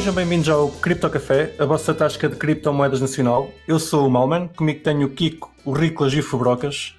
[0.00, 3.52] Sejam bem-vindos ao Cripto Café, a vossa tasca de criptomoedas nacional.
[3.68, 6.96] Eu sou o Malman, comigo tenho o Kiko, o Riclas e o Fubrocas.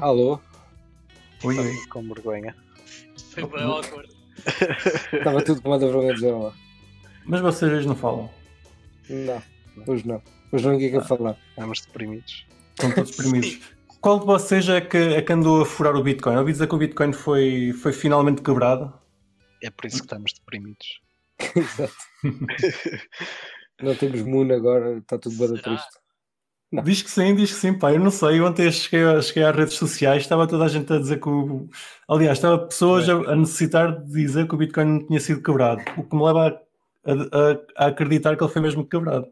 [0.00, 0.40] Alô?
[1.44, 1.86] Ui, ui.
[1.86, 2.56] Com vergonha.
[3.30, 4.10] Foi bem awkward.
[5.14, 6.52] Estava tudo com uma da vergonha de dizer lá.
[7.24, 8.28] Mas vocês hoje não falam.
[9.08, 9.40] Não,
[9.86, 10.20] hoje não.
[10.50, 11.36] Hoje não ninguém quer falar.
[11.50, 12.46] Estamos deprimidos.
[12.70, 13.60] Estão todos deprimidos.
[14.02, 16.34] Qual de vocês é que, é que andou a furar o Bitcoin?
[16.34, 18.92] Ouvi dizer que o Bitcoin foi, foi finalmente quebrado.
[19.62, 21.00] É por isso que estamos deprimidos.
[21.56, 21.94] Exato.
[23.80, 25.88] não temos Moon agora, está tudo bem triste.
[26.72, 26.84] Não.
[26.84, 27.92] Diz que sim, diz que sim, pá.
[27.92, 28.40] Eu não sei.
[28.40, 31.68] Ontem cheguei, cheguei às redes sociais, estava toda a gente a dizer que o.
[32.08, 35.82] Aliás, estava pessoas a, a necessitar de dizer que o Bitcoin não tinha sido quebrado.
[35.96, 36.62] O que me leva
[37.04, 39.26] a, a- a acreditar que ele foi mesmo quebrado.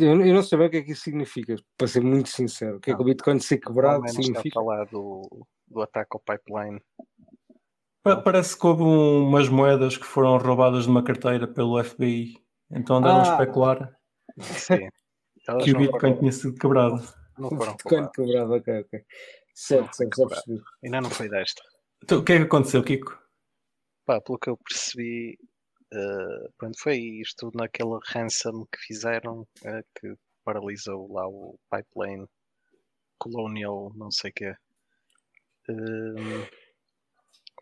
[0.00, 2.78] Eu, eu não sei bem o que é que isso significa, para ser muito sincero.
[2.78, 4.54] O que é que o Bitcoin ser quebrado significa?
[4.54, 6.80] falar do, do ataque ao pipeline.
[8.02, 12.36] Pa- Parece que houve um- umas moedas que foram roubadas de uma carteira pelo FBI.
[12.70, 13.32] Então andaram a Ah.
[13.32, 13.98] especular
[14.40, 14.88] Sim.
[15.64, 16.96] Que o Bitcoin foram, tinha sido quebrado.
[17.38, 19.04] não foram Bitcoin quebrado, ok, ok.
[19.54, 20.62] Certo, certo, já percebi.
[20.84, 21.62] Ainda não foi desta.
[22.04, 23.18] Então, o que é que aconteceu, Kiko?
[24.06, 25.36] Pá, pelo que eu percebi,
[25.92, 30.14] eh, pronto, foi isto naquele ransom que fizeram eh, que
[30.44, 32.26] paralisou lá o pipeline
[33.18, 34.54] Colonial, não sei o quê.
[35.68, 36.48] Eh,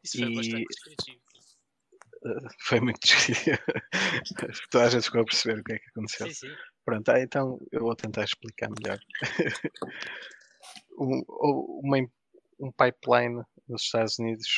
[0.06, 1.20] Isso foi E- bastante descritivo.
[2.60, 3.58] foi muito descritivo.
[4.70, 6.28] Toda a gente ficou a perceber o que é que aconteceu.
[6.28, 6.54] Sim, sim.
[6.84, 8.98] Pronto, ah, então eu vou tentar explicar melhor.
[10.98, 11.22] um,
[11.82, 11.98] uma
[12.58, 14.48] um pipeline nos Estados Unidos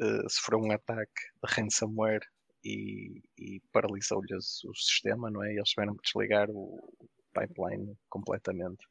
[0.00, 2.26] eh, sofreu um ataque de ransomware
[2.64, 5.54] e, e paralisou-lhes o sistema, não é?
[5.54, 6.82] Eles tiveram que desligar o
[7.32, 8.84] pipeline completamente.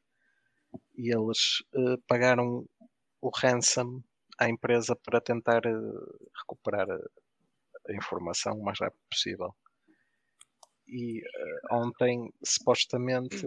[0.96, 2.66] E eles eh, pagaram
[3.20, 4.02] o ransom
[4.38, 5.70] à empresa para tentar eh,
[6.40, 9.54] recuperar a, informação o mais rápido possível.
[10.86, 13.44] E eh, ontem, supostamente,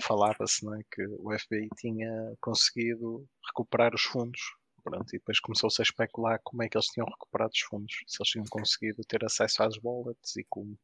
[0.00, 4.40] falava-se é, que o FBI tinha conseguido recuperar os fundos.
[4.82, 8.16] Pronto, e depois começou-se a especular como é que eles tinham recuperado os fundos, se
[8.20, 10.78] eles tinham conseguido ter acesso às wallets e como.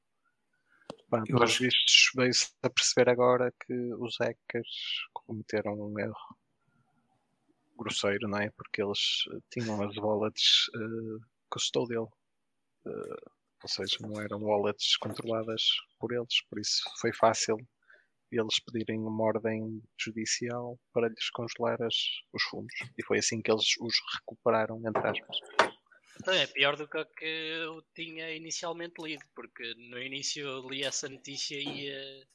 [1.09, 4.69] Pá, Eu pelos acho- vistos, veio-se a perceber agora que os hackers
[5.15, 6.37] cometeram um erro
[7.77, 8.51] grosseiro, não é?
[8.51, 12.11] Porque eles eh, tinham as wallets eh, custodial.
[12.87, 13.31] Eh,
[13.63, 15.63] ou seja, não eram wallets controladas
[15.99, 17.57] por eles, por isso foi fácil
[18.31, 21.95] eles pedirem uma ordem judicial para lhes congelar as,
[22.33, 22.75] os fundos.
[22.99, 25.39] E foi assim que eles os recuperaram, entre aspas.
[26.21, 30.83] Então é pior do que o que eu tinha inicialmente lido, porque no início li
[30.83, 32.27] essa notícia e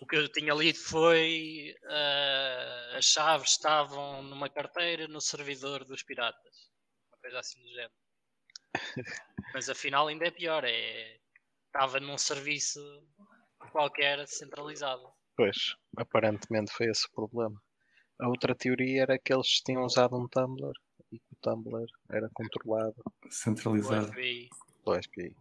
[0.00, 6.02] o que eu tinha lido foi eh, as chaves estavam numa carteira no servidor dos
[6.02, 6.70] piratas.
[7.08, 7.92] Uma coisa assim do género.
[9.54, 11.18] Mas afinal ainda é pior, é
[11.66, 12.80] estava num serviço
[13.70, 15.02] qualquer centralizado.
[15.36, 17.60] Pois, aparentemente foi esse o problema.
[18.20, 20.72] A outra teoria era que eles tinham usado um Tumblr
[21.12, 24.08] e que o Tumblr era controlado O Centralizado.
[24.08, 24.48] FBI.
[24.84, 25.36] pelo FBI.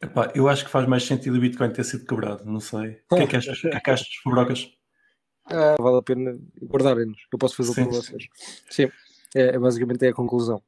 [0.00, 3.00] Epá, eu acho que faz mais sentido o Bitcoin ter sido quebrado, não sei.
[3.10, 3.58] O que é que achas?
[3.58, 4.70] O que é que achas, Fubrocas?
[5.46, 7.26] Ah, vale a pena guardarem-nos.
[7.32, 8.00] Eu posso Sim, por sim.
[8.00, 8.28] vocês.
[8.70, 8.90] Sim,
[9.34, 10.62] é, é basicamente é a conclusão.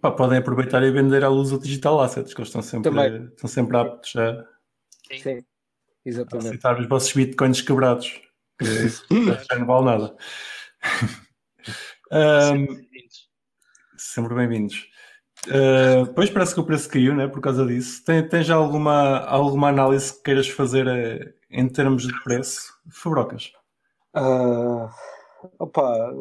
[0.00, 3.26] Pá, podem aproveitar e vender à luz o digital assets, que eles estão sempre, Também.
[3.26, 4.44] estão sempre aptos a
[5.10, 5.18] Sim.
[5.18, 5.44] Sim,
[6.04, 6.48] exatamente.
[6.48, 8.20] aceitar os vossos bitcoins quebrados.
[8.58, 8.66] Que
[9.50, 10.16] já não vale nada.
[12.10, 12.66] Ahm,
[13.96, 14.88] Sempre bem-vindos.
[15.46, 17.28] Ah, pois parece que o preço caiu, né?
[17.28, 18.04] Por causa disso.
[18.04, 22.74] Tem, tens alguma, alguma análise que queiras fazer eh, em termos de preço?
[22.90, 23.52] Fubrocas.
[24.14, 24.90] Ah,
[25.58, 26.12] opa,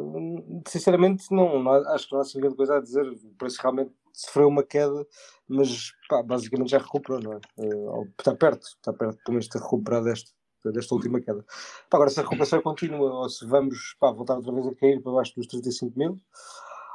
[0.68, 3.06] sinceramente, não, não acho que não há assim grande coisa a dizer.
[3.06, 5.06] O preço realmente sofreu uma queda,
[5.48, 7.40] mas pá, basicamente já recuperou, não é?
[7.60, 11.46] Eh, ou está perto, está perto pelo menos de ter recuperado desta, última queda.
[11.92, 15.12] Agora, se a recuperação continua ou se vamos pá, voltar outra vez a cair para
[15.12, 16.18] baixo dos 35 mil,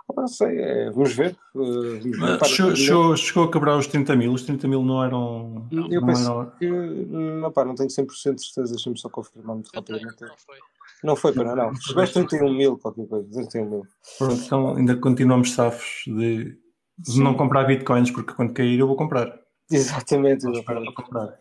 [0.08, 1.31] opa, não sei, é, vamos ver.
[1.31, 2.38] eh, vamos ver.
[2.38, 2.70] Pá, chegou,
[3.08, 4.32] não- chegou- a quebrar os 30 mil.
[4.32, 5.66] Os 30 mil não eram.
[5.70, 9.54] Eu não penso eram- que hum, opá, não tenho 100% de certeza, deixa-me só confirmar
[9.56, 10.22] muito Eu tenho, rapidamente.
[10.22, 10.56] não foi.
[11.04, 11.75] Não foi para não.
[11.75, 13.87] Se tivesse 31 mil, qualquer coisa, 31 mil.
[14.19, 16.56] Pronto, então ainda continuamos safos de,
[16.98, 19.37] de não comprar bitcoins, porque quando cair eu vou comprar.
[19.70, 20.43] Exatamente.
[20.44, 20.94] Vou exatamente.
[20.94, 21.38] para comprar.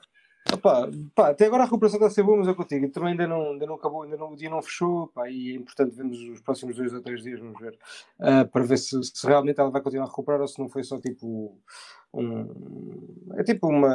[0.52, 2.90] Opá, pá, até agora a recuperação está a ser boa, mas eu contigo.
[2.90, 5.08] Também ainda não, ainda não acabou, ainda não, o dia não fechou.
[5.08, 7.78] Pá, e é importante vermos os próximos dois ou três dias, vamos ver.
[8.20, 10.84] ah, para ver se, se realmente ela vai continuar a recuperar ou se não foi
[10.84, 11.56] só tipo
[12.14, 13.32] um.
[13.36, 13.88] É tipo uma.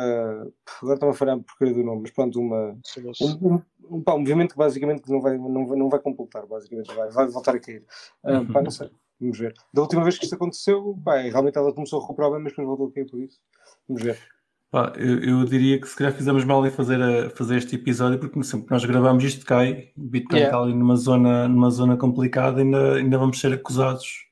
[0.81, 2.79] Agora está-me a falhar a porcaria do nome, mas pronto, uma.
[3.21, 6.95] Um, um, pá, um movimento que basicamente não vai, não vai, não vai completar, basicamente,
[6.95, 7.85] vai, vai voltar a cair.
[8.23, 8.91] Ah, pá, não sei,
[9.21, 9.53] vamos ver.
[9.75, 12.69] Da última vez que isto aconteceu, pá, realmente ela começou a recuperar bem, mas depois
[12.69, 13.41] voltou a cair por isso.
[13.89, 14.36] Vamos ver.
[14.71, 18.19] Pá, eu, eu diria que se calhar fizemos mal em fazer, a, fazer este episódio,
[18.19, 20.57] porque sempre que nós gravamos isto cai, o Bitcoin Yeah.
[20.57, 24.27] está ali numa zona, numa zona complicada, ainda, ainda vamos ser acusados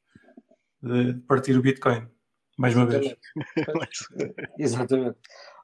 [0.82, 2.06] de partir o Bitcoin.
[2.58, 3.16] Mais uma vez.
[4.58, 5.16] Exatamente.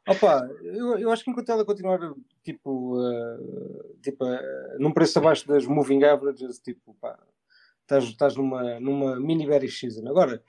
[0.09, 2.01] Opa, eu, eu acho que enquanto ela continuar
[2.43, 7.19] tipo, uh, tipo uh, num preço abaixo das moving averages, tipo, pá,
[7.83, 10.09] estás, estás numa, numa mini bearish season.
[10.09, 10.43] Agora,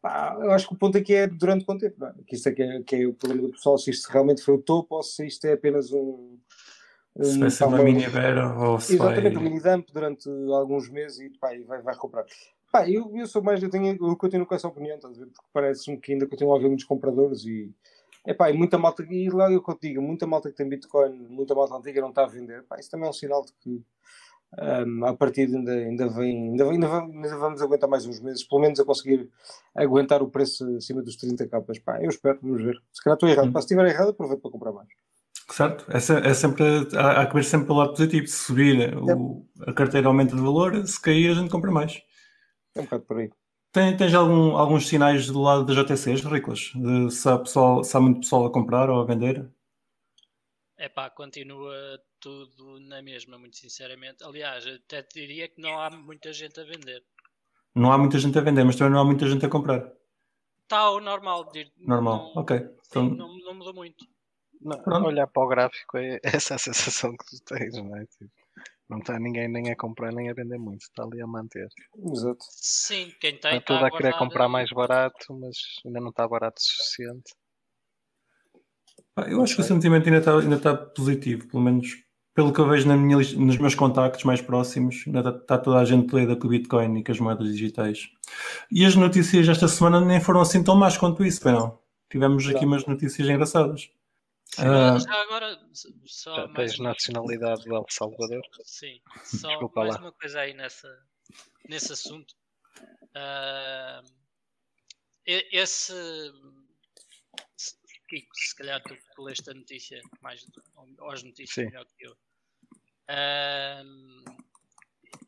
[0.00, 2.14] pá, eu acho que o ponto aqui é durante quanto tempo, não é?
[2.26, 4.54] que isso é que, é que é o problema do pessoal, se isto realmente foi
[4.54, 6.38] o topo ou se isto é apenas um.
[7.20, 9.12] Se vai ser pá, uma mini vera ou se vai...
[9.12, 12.26] Exatamente, um mini dump durante alguns meses e, pá, vai, vai recuperar.
[12.70, 15.30] Pá, eu, eu sou mais, eu, tenho, eu continuo com essa opinião, estás a ver?
[15.30, 17.72] Porque parece-me que ainda continuam a haver muitos compradores e,
[18.26, 21.74] epá, e muita malta, e lá eu digo, muita malta que tem Bitcoin, muita malta
[21.74, 23.82] antiga não está a vender, pá, isso também é um sinal de que
[24.86, 28.42] um, a partir ainda, ainda, vem, ainda, ainda, vamos, ainda vamos aguentar mais uns meses,
[28.44, 29.28] pelo menos a conseguir
[29.74, 32.80] aguentar o preço acima dos 30 capas, pá, eu espero, vamos ver.
[32.92, 33.52] Se calhar estou errado, Hum.
[33.52, 34.88] pá, se estiver errado, aproveito para comprar mais.
[35.50, 35.96] Certo, é,
[36.30, 36.64] é sempre,
[36.96, 38.26] há, há que ver sempre pelo lado positivo.
[38.26, 42.02] Se subir, o- a carteira aumenta de valor, se cair, a gente compra mais.
[42.74, 43.30] É um bocado por aí.
[43.72, 46.72] Tem, tens algum, alguns sinais do lado das JTCs, Riclas?
[46.74, 49.46] De se há, pessoal, se há muito pessoal a comprar ou a vender?
[50.78, 51.72] É pá, continua
[52.26, 54.24] tudo na mesma, muito sinceramente.
[54.24, 57.00] Aliás, até te diria que não há muita gente a vender.
[57.72, 59.92] Não há muita gente a vender, mas também não há muita gente a comprar.
[60.62, 61.44] Está o normal.
[61.52, 62.58] de- Normal, não, ok.
[62.58, 64.04] sim, Então, não, não mudou muito.
[64.60, 68.04] Não, olhar para o gráfico é essa a sensação que tu tens, não é?
[68.06, 68.30] Tipo,
[68.88, 71.68] não está ninguém nem a comprar nem a vender muito, está ali a manter.
[72.12, 72.44] Exato.
[72.50, 76.26] Sim, quem tem Está tudo tá a querer comprar mais barato, mas ainda não está
[76.26, 77.32] barato o suficiente.
[79.28, 82.05] eu acho que o sentimento ainda está, ainda está positivo, pelo menos
[82.36, 85.78] pelo que eu vejo na minha, nos meus contactos mais próximos, ainda está, está toda
[85.78, 88.10] a gente lida com o Bitcoin e com as moedas digitais.
[88.70, 91.78] E as notícias esta semana nem foram assim tão más quanto isso, não?
[92.10, 93.90] Tivemos aqui umas notícias engraçadas.
[94.58, 95.58] Ah, Ah, já agora,
[96.04, 98.42] só Já mais tens uma- nacionalidade do El Salvador.
[98.64, 100.00] Sim, só Desculpa mais lá.
[100.02, 100.88] uma coisa aí nessa,
[101.68, 102.34] nesse assunto.
[105.26, 105.92] E- esse
[108.56, 110.42] se calhar tu, leste a notícia mais
[111.10, 112.16] as notícias melhor que eu.
[113.06, 113.82] Ah,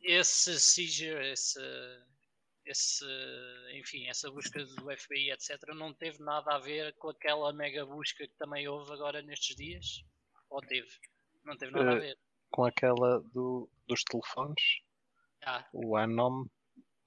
[0.01, 1.59] esse seizure, esse,
[2.65, 3.05] esse,
[3.73, 8.27] enfim, essa busca do FBI, etc., não teve nada a ver com aquela mega busca
[8.27, 10.03] que também houve agora nestes dias?
[10.49, 10.89] Ou teve?
[11.45, 12.19] Não teve nada a Eh, ver.
[12.49, 14.81] Com aquela do, dos telefones,
[15.45, 16.47] Ah, o Anom,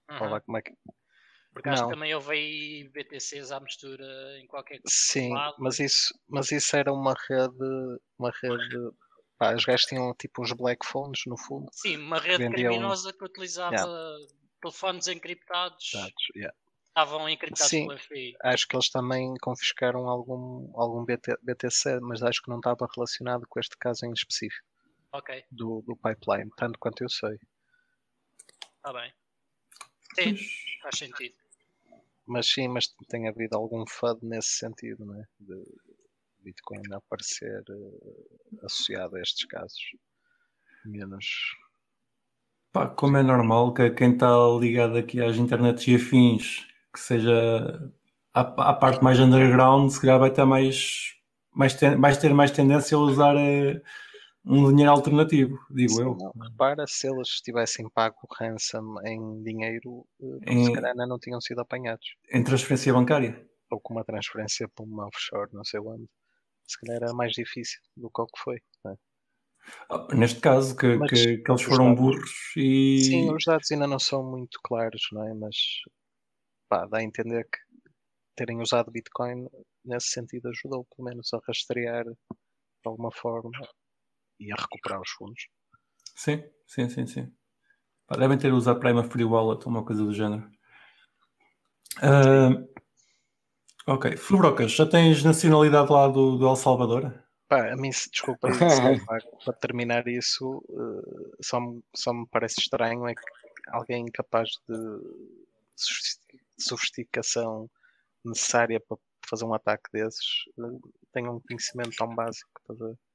[0.08, 0.30] aham.
[0.30, 0.72] lá como é que.
[1.52, 1.88] Porque acho Não.
[1.88, 4.04] que também houve aí BTCs à mistura
[4.38, 5.56] em qualquer Sim, lado.
[5.58, 8.90] mas isso, mas isso era uma rede, uma rede.
[9.38, 11.68] Pá, os gajos tinham tipo uns black phones no fundo.
[11.72, 14.16] Sim, uma rede vendiam- criminosa que utilizava
[14.62, 16.56] telefones encriptados, Dados, yeah.
[16.88, 17.86] estavam encriptados Sim.
[17.88, 18.34] pelo FBI.
[18.44, 23.44] Acho que eles também confiscaram algum, algum BT, BTC, mas acho que não estava relacionado
[23.48, 24.64] com este caso em específico
[25.12, 27.36] Ok, do, do pipeline, tanto quanto eu sei.
[28.76, 29.12] está bem.
[30.14, 31.34] Sim, pois, faz sentido.
[32.32, 35.24] Mas sim, mas tem havido algum FUD nesse sentido, não é?
[35.38, 35.56] De
[36.44, 39.82] Bitcoin aparecer eh, associado a estes casos.
[40.84, 41.26] Menos.
[42.72, 44.28] Pá, como é normal que quem está
[44.60, 47.92] ligado aqui às internets e afins, que seja
[48.34, 51.14] à, à parte mais underground, se calhar vai ter mais,
[51.54, 53.82] mais, ten- vais ter mais tendência a usar eh,
[54.44, 56.16] um dinheiro alternativo, digo eu.
[56.16, 61.06] Não, repara, se eles tivessem pago o ransom em dinheiro, eh, Em- se calhar ainda
[61.06, 62.06] não tinham sido apanhados.
[62.32, 63.48] Em transferência bancária.
[63.70, 66.06] Ou com uma transferência para uma offshore, não sei onde.
[66.66, 68.56] Se calhar era mais difícil do que o que foi.
[68.86, 68.94] é?
[69.90, 73.00] Ah, Neste caso, que, Mas que, que eles foram dados- burros e.
[73.04, 75.34] Sim, os dados ainda não são muito claros, não é?
[75.34, 75.56] Mas
[76.68, 77.58] pá, dá a entender que
[78.36, 79.46] terem usado Bitcoin
[79.84, 83.50] nesse sentido ajudou pelo menos a rastrear de alguma forma
[84.40, 85.48] e a recuperar os fundos.
[86.14, 87.32] Sim, sim, sim, sim.
[88.06, 90.50] Pá, devem ter usado para uma free wallet ou uma coisa do género.
[92.00, 92.50] Ah,
[93.86, 97.12] ok, Fubrocas, já tens nacionalidade lá do, do El Salvador?
[97.48, 98.48] Pá, a mim, desculpa,
[99.06, 103.22] para, para terminar isso, eh, só, me, só me parece estranho é que
[103.68, 104.76] alguém capaz de
[105.76, 106.20] sofis-
[106.58, 107.68] sofisticação
[108.24, 108.96] necessária para
[109.28, 112.50] fazer um ataque desses eh, tenha um conhecimento tão básico.
[112.60, 112.96] estás a ver?
[112.96, 113.11] Pá,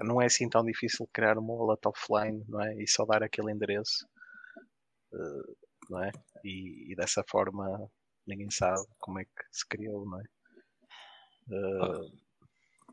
[0.00, 2.74] não é assim tão difícil criar uma wallet offline, não é?
[2.82, 4.06] E só dar aquele endereço,
[5.12, 5.52] eh,
[5.90, 6.10] não é?
[6.44, 7.90] E, e dessa forma
[8.26, 10.24] ninguém sabe como é que se criou, não é?
[11.50, 12.16] Eh,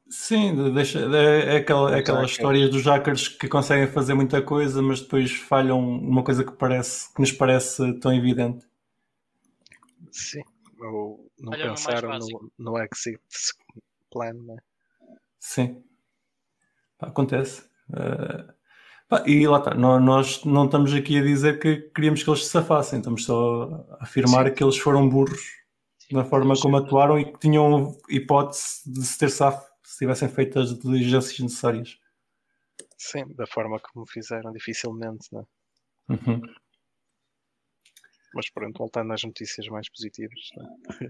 [0.09, 2.31] Sim, de- deixa, é, é aquela, é aquelas hackers.
[2.31, 7.13] histórias dos hackers que conseguem fazer muita coisa, mas depois falham uma coisa que, parece,
[7.13, 8.65] que nos parece tão evidente.
[10.11, 10.43] Sim,
[10.79, 13.19] ou não Olha pensaram no, no exit
[14.11, 14.57] plan, né?
[15.39, 15.83] Sim.
[17.03, 17.63] Acontece.
[17.89, 18.53] Uh,
[19.07, 22.45] pá, e lá está, nós, nós, não estamos aqui a dizer que queríamos que eles
[22.45, 24.53] se safassem, estamos só a afirmar Sim.
[24.53, 25.41] que eles foram burros
[25.99, 30.29] Sim, na forma como atuaram e que tinham hipótese de se ter safo se tivessem
[30.29, 31.99] feito as diligências necessárias.
[32.97, 35.45] Sim, da forma como fizeram, dificilmente, não é?
[36.13, 36.41] Uhum.
[38.33, 40.39] Mas pronto, voltando às notícias mais positivas.
[40.57, 41.07] É?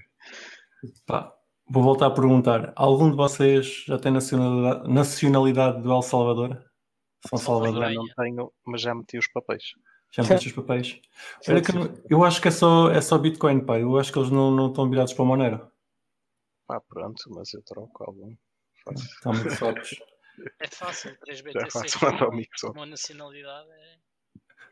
[1.06, 1.34] Pá,
[1.70, 6.64] vou voltar a perguntar: algum de vocês já tem nacionalidade, nacionalidade do El Salvador?
[7.28, 7.92] São Salvador?
[7.92, 9.64] não tenho, mas já meti os papéis.
[10.12, 11.02] Já meteste os papéis?
[11.50, 11.72] Olha que
[12.14, 13.80] eu acho que é só, é só Bitcoin, pá.
[13.80, 15.72] Eu acho que eles não, não estão virados para o Monero.
[16.68, 18.36] Pá, pronto, mas eu troco algum.
[18.92, 20.00] Estão muito fortes.
[20.62, 23.98] É fácil, 3BTC é uma nacionalidade é...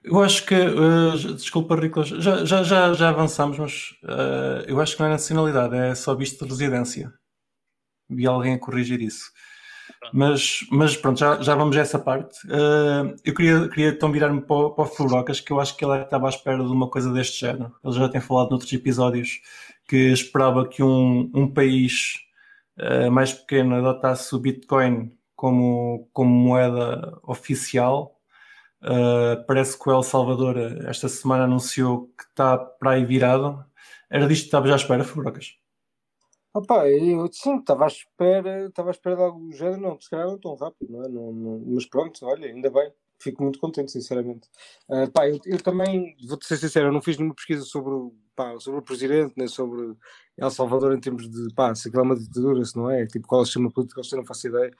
[0.04, 4.96] Eu acho que, uh, desculpa, Ricolas, já, já, já, já avançamos, mas uh, eu acho
[4.96, 7.14] que não é nacionalidade, é só visto de residência.
[8.10, 9.32] Vi alguém a corrigir isso.
[10.12, 12.36] Mas, mas pronto, já, já vamos a essa parte.
[12.48, 16.02] Uh, eu queria, queria então virar-me para, para o Furocas, que eu acho que ele
[16.02, 17.72] estava à espera de uma coisa deste género.
[17.84, 19.40] Ele já tem falado noutros episódios
[19.88, 22.16] que esperava que um, um país
[23.12, 28.21] mais pequeno adotasse o Bitcoin como, como moeda oficial
[28.84, 30.58] Uh, parece que o El Salvador
[30.88, 33.64] esta semana anunciou que está para aí virado.
[34.10, 35.56] Era disto que estavas à espera, Fubrocas?
[36.54, 40.10] Opa, eu sim, estava à espera, estava à espera de algo do género, não, se
[40.10, 41.08] calhar não tão rápido, não é?
[41.08, 44.50] Não, não, mas pronto, olha, ainda bem, fico muito contente, sinceramente.
[44.90, 47.94] Uh, pá, eu, eu, também, vou-te ser sincero, eu não fiz nenhuma pesquisa sobre,
[48.36, 49.96] pá, sobre o presidente, nem sobre
[50.38, 53.28] El Salvador em termos de, pá, se aquilo é uma ditadura, se não é, tipo,
[53.28, 54.72] qual é o sistema político, eu não faço ideia.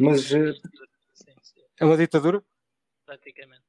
[0.00, 0.52] Mas uh,
[1.78, 2.42] é uma ditadura?
[3.12, 3.62] Praticamente.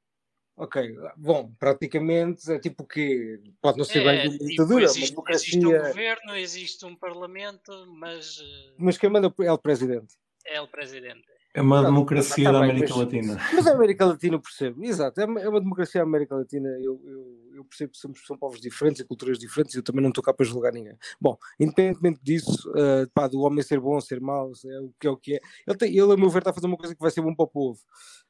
[0.56, 3.42] Ok, bom, praticamente é tipo o quê?
[3.60, 5.50] Pode não ser é, bem tipo, ditadura, existe, democracia...
[5.50, 8.40] existe um governo, existe um parlamento, mas.
[8.40, 10.16] Eh, mas quem manda é o presidente.
[10.46, 11.26] É o presidente.
[11.56, 13.38] É uma democracia da América mas, Latina.
[13.54, 16.68] Mas a América Latina eu percebo, exato, é uma, é uma democracia da América Latina.
[16.82, 20.02] Eu, eu, eu, percebo que somos, são povos diferentes e culturas diferentes e eu também
[20.02, 20.98] não estou cá para julgar ninguém.
[21.22, 25.10] Bom, independentemente disso, uh, pá, do homem ser bom, ser mau, é o que é
[25.12, 25.40] o que é.
[25.68, 27.36] Ele, tem, ele, a meu ver, está a fazer uma coisa que vai ser bom
[27.36, 27.80] para o povo.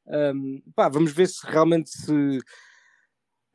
[0.05, 2.39] Um, pá, vamos ver se realmente se.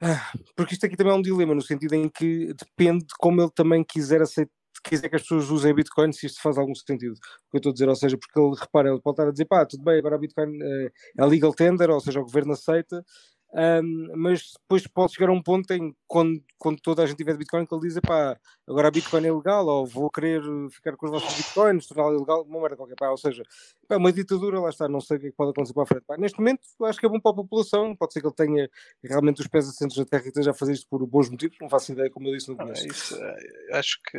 [0.00, 3.42] Ah, porque isto aqui também é um dilema, no sentido em que depende de como
[3.42, 7.12] ele também quiser aceitar quiser que as pessoas usem Bitcoin, se isto faz algum sentido.
[7.12, 9.32] O que eu estou a dizer, ou seja, porque ele repara, ele pode estar a
[9.32, 12.52] dizer, pá, tudo bem, agora a Bitcoin é, é legal tender, ou seja, o governo
[12.52, 13.04] aceita,
[13.50, 17.34] um, mas depois pode chegar a um ponto em quando, quando toda a gente tiver
[17.36, 21.06] Bitcoin que ele diz, pá, agora a Bitcoin é legal, ou vou querer ficar com
[21.06, 23.42] os vossos Bitcoins, torná-la ilegal, uma merda qualquer, pá, ou seja,
[23.88, 26.04] é uma ditadura, lá está, não sei o que, é pode acontecer para a frente.
[26.06, 28.70] Pá, neste momento, acho que é bom para a população, pode ser que ele tenha
[29.02, 31.70] realmente os pés assentos na terra e esteja a fazer isto por bons motivos, não
[31.70, 32.84] faço ideia, como eu disse no começo.
[32.84, 34.18] Ah, isso, eh, acho que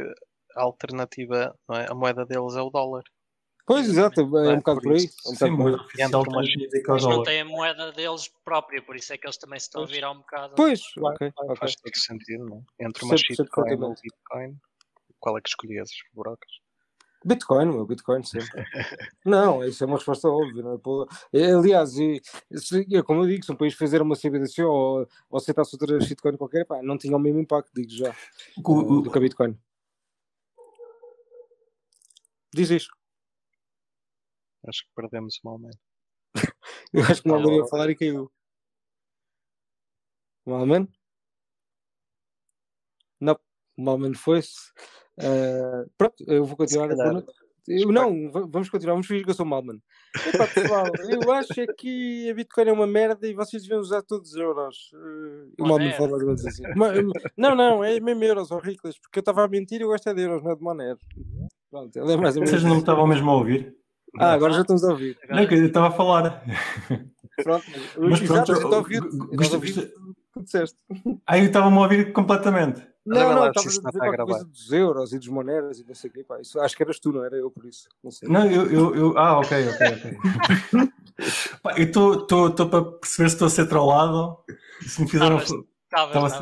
[0.56, 1.88] a alternativa, não é?
[1.90, 3.04] a moeda deles é o dólar.
[3.66, 5.06] Pois, exato, é um é bocado por aí.
[5.28, 5.86] É um Sim, moeda
[6.88, 9.84] Mas não tem a moeda deles própria, por isso é que eles também se estão
[9.84, 10.56] a virar um bocado.
[10.56, 11.32] Pois, ok.
[11.56, 12.86] Faz todo sentido, não é?
[12.86, 14.58] Entre uma shitcoin e um Bitcoin,
[15.20, 16.50] qual é que escolhias, Brocas?
[17.24, 18.48] Bitcoin, meu, Bitcoin sempre.
[19.26, 20.64] não, isso é uma resposta óbvia.
[20.64, 20.82] Não
[21.34, 21.52] é?
[21.54, 22.22] Aliás, e,
[23.06, 26.66] como eu digo, se um país fizer uma CBDC ou, ou aceitasse outra shitcoin qualquer,
[26.66, 28.16] pá, não tinha o mesmo impacto, digo já,
[28.58, 29.56] o, do que a Bitcoin.
[32.54, 32.94] Diz isto.
[34.68, 35.72] Acho que perdemos o Malman.
[36.94, 38.32] eu acho que o Malman ia falar e caiu.
[40.46, 40.88] O Malman?
[43.20, 43.40] Não,
[43.78, 44.72] o Malman foi-se.
[45.18, 46.90] Uh, pronto, eu vou continuar.
[47.68, 49.80] Eu, não, vamos continuar, vamos fingir que eu sou Malman.
[50.26, 54.02] Epá, pessoal, eu acho é que a Bitcoin é uma merda e vocês deviam usar
[54.02, 54.92] todos os euros.
[54.94, 56.64] Uh, o Malman fala duas assim.
[57.38, 60.10] não, não, é mesmo euros, ou ricos, porque eu estava a mentir e eu gosto
[60.10, 61.00] é de euros, não é de Monero.
[61.70, 62.50] Pronto, ele é mais ou menos.
[62.50, 63.76] Vocês não me estavam mesmo a ouvir?
[64.18, 65.18] Ah, agora já estamos a ouvir.
[65.30, 66.44] Não, que eu estava a falar.
[67.44, 67.66] Pronto,
[68.00, 69.92] mas pronto, exato, a ouvir, gosto, gosto...
[70.34, 70.78] tu disseste.
[71.28, 72.88] Ah, eu estava-me a ouvir completamente.
[73.06, 76.10] Não, não, estava a dizer qualquer coisa dos euros e dos monedas e não sei
[76.10, 76.24] o quê.
[76.24, 76.40] Pá.
[76.42, 77.88] Isso, acho que eras tu, não era eu por isso.
[78.04, 78.28] Não, sei.
[78.28, 80.90] não eu, eu, eu, Ah, ok, ok, ok.
[81.62, 84.38] pá, eu estou para perceber se estou a ser trollado.
[84.82, 85.38] Se me fizeram.
[85.38, 86.34] Estavas,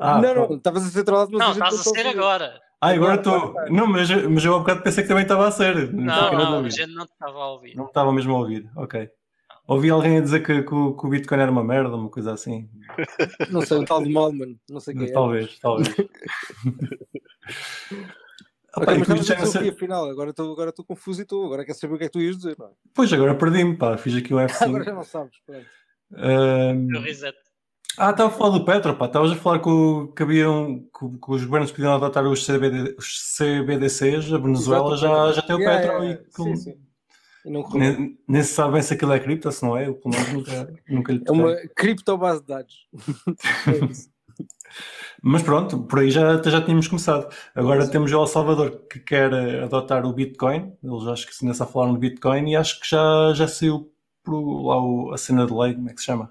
[0.00, 2.60] ah, não, não, estavas a ser trollado, mas Não, estás a ser agora.
[2.84, 3.54] Ah, agora estou.
[3.70, 5.90] Não, mas, mas eu há bocado pensei que também estava a ser.
[5.90, 7.74] Não, não, a gente não estava a ouvir.
[7.74, 9.08] Não estava mesmo a ouvir, ok.
[9.66, 12.68] Ouvi alguém a dizer que, que, que, o Bitcoin era uma merda, uma coisa assim.
[13.50, 15.60] Não sei, um tal de Malman, não sei quem Talvez, é.
[15.62, 15.94] talvez.
[18.76, 19.72] Okay, Opa, mas estamos a ser...
[19.72, 22.20] afinal, agora estou agora confuso e estou, agora quero saber o que é que tu
[22.20, 22.56] ias dizer.
[22.58, 22.70] Não é?
[22.92, 24.62] Pois, agora perdi-me, pá, fiz aqui um F5.
[24.62, 25.66] agora já não sabes, pronto.
[26.10, 27.00] Um...
[27.00, 27.38] reset.
[27.96, 29.06] Ah, estava a falar do Petro, pá.
[29.06, 29.70] Estavas a falar que,
[30.16, 34.32] que, haviam, que, que, os governos podiam adotar os, CBD, os CBDCs.
[34.32, 36.02] A Venezuela já, já tem o yeah, Petro.
[36.02, 36.74] Yeah, e, sim, sim.
[37.44, 37.68] e não.
[37.70, 40.32] Nem, nem se sabe bem se aquilo é cripto, se não é, eu pelo menos
[40.32, 42.74] nunca, nunca lhe É uma cripto base de dados.
[43.68, 44.14] É isso.
[45.22, 47.32] Mas pronto, por aí já, já tínhamos começado.
[47.54, 49.32] Agora temos o El Salvador que quer
[49.62, 50.76] adotar o Bitcoin.
[50.82, 53.90] Eles acho que se só falaram de Bitcoin e acho que já, já saiu
[54.22, 56.30] pro, lá o- a cena de lei, como é que se chama?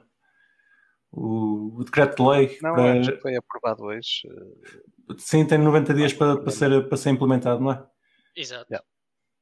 [1.16, 2.58] O, o decreto de lei.
[2.62, 4.28] Não, para- acho que foi aprovado hoje.
[4.28, 7.86] eh, sim, tem 90 dias para, para, ser, para ser implementado, não é?
[8.36, 8.66] Exato.
[8.72, 8.86] Yeah.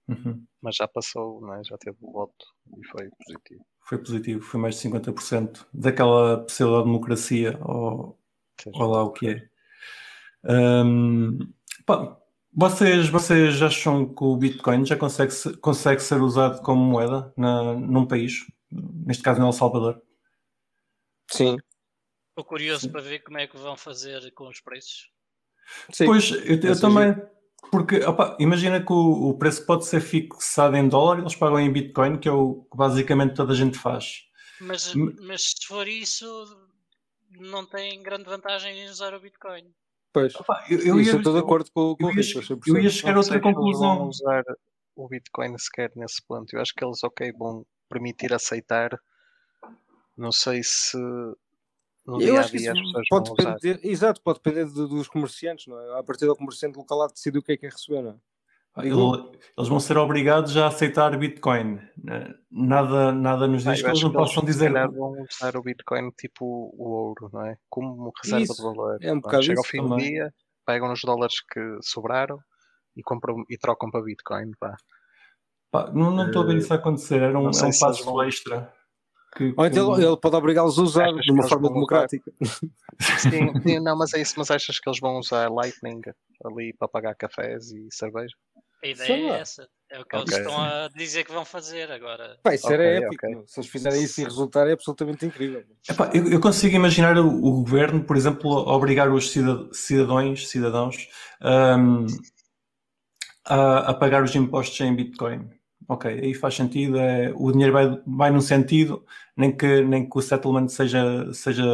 [0.09, 0.43] Uhum.
[0.61, 1.63] mas já passou, não é?
[1.63, 2.45] já teve o voto
[2.77, 3.65] e foi positivo.
[3.79, 8.19] Foi positivo, foi mais de 50% daquela pseudo-democracia ou,
[8.73, 9.49] ou lá o que é.
[10.43, 11.37] Hum,
[11.85, 12.17] pá,
[12.53, 17.73] vocês, vocês acham que o Bitcoin já consegue, se- consegue ser usado como moeda na,
[17.73, 18.45] num país?
[18.71, 20.01] Neste caso, no El Salvador?
[21.31, 21.57] Sim.
[22.29, 25.09] Estou curioso para ver como é que vão fazer com os preços.
[25.91, 26.05] Sim.
[26.05, 27.15] Pois, eu, eu também.
[27.71, 31.59] Porque, opa, imagina que o, o preço pode ser fixado em dólar e eles pagam
[31.59, 34.23] em Bitcoin, que é o que basicamente toda a gente faz.
[34.59, 36.25] Mas, mas se for isso,
[37.39, 39.71] não tem grande vantagem em usar o Bitcoin.
[40.13, 40.35] Pois.
[40.35, 42.39] Opa, eu, eu Isso ia, estou de acordo com, com eu o ia- Rico.
[42.39, 42.67] a 100%.
[42.67, 44.07] eu ia chegar a Não outra conclusão.
[44.09, 44.43] usar
[44.95, 46.53] o Bitcoin sequer nesse ponto.
[46.53, 48.89] Eu acho que eles, ok, vão permitir aceitar.
[50.17, 50.97] Não sei se
[52.05, 53.55] no Eu dia a acho que dia isso as pessoas pode vão usar.
[53.55, 55.99] depender, exato, pode depender do- dos comerciantes, não é?
[55.99, 58.15] A partir do comerciante local lá decide o que é que é receber, não é?
[58.77, 61.77] Ele- Eles vão ser obrigados a aceitar Bitcoin.
[62.07, 64.71] Eh, Nada, nada nos Ah, diz eu que eles não que eles, possam se dizer.
[64.71, 67.57] vão usar o Bitcoin tipo o ouro, não é?
[67.69, 68.97] Como reserva Isso, de valor.
[69.01, 70.11] é um bocado Chega ao fim do também.
[70.11, 70.33] dia,
[70.65, 72.39] pegam os dólares que sobraram
[72.95, 74.51] e, compram, e trocam para Bitcoin.
[74.59, 74.75] Pá.
[75.69, 77.21] Pá, não não estou a ver isso acontecer.
[77.21, 78.73] Era um, é um eles passo vão- extra.
[79.35, 82.31] Que, Ou então ele, ele pode obrigá-los a usar de uma forma democrática.
[82.99, 84.33] Sim, sim, não, mas é isso.
[84.37, 86.01] Mas achas que eles vão usar Lightning
[86.43, 88.35] ali para pagar cafés e cerveja?
[88.83, 89.37] A ideia Sei é lá.
[89.37, 89.69] essa.
[89.89, 90.27] É o que Ok.
[90.33, 92.37] eles estão a dizer que vão fazer agora.
[92.43, 93.25] Pá, isso era Ok, épico.
[93.25, 93.29] ok.
[93.35, 93.47] meu.
[93.47, 95.63] Se eles fizerem isso e resultar, é absolutamente incrível.
[95.89, 100.47] Epá, eu, eu consigo imaginar o, o governo, por exemplo, a obrigar os cida- cidadãos,
[100.49, 101.07] cidadãos
[101.41, 102.05] ahm,
[103.45, 105.49] a, a pagar os impostos em Bitcoin.
[105.91, 106.97] Ok, aí faz sentido.
[106.97, 109.03] É, o dinheiro vai, vai num sentido,
[109.35, 111.65] nem que, nem que o settlement seja, seja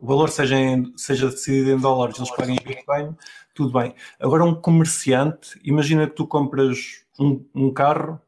[0.00, 3.16] o valor seja, em- seja decidido em dólares, eles paguem em Bitcoin,
[3.54, 3.94] tudo bem.
[4.18, 8.20] Agora, um comerciante, imagina que tu compras um, um carro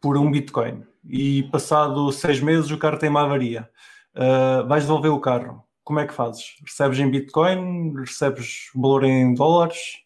[0.00, 3.68] por um Bitcoin e passado seis meses o carro tem uma avaria.
[4.14, 5.64] Uh, vais devolver o carro.
[5.84, 6.56] Como é que fazes?
[6.66, 7.94] Recebes em Bitcoin?
[7.96, 10.00] Recebes valor em dólares?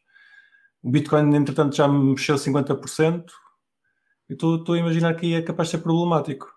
[0.82, 3.32] O Bitcoin, entretanto, já mexeu 50%.
[4.28, 6.52] Eu estou a imaginar que aí é capaz de ser problemático.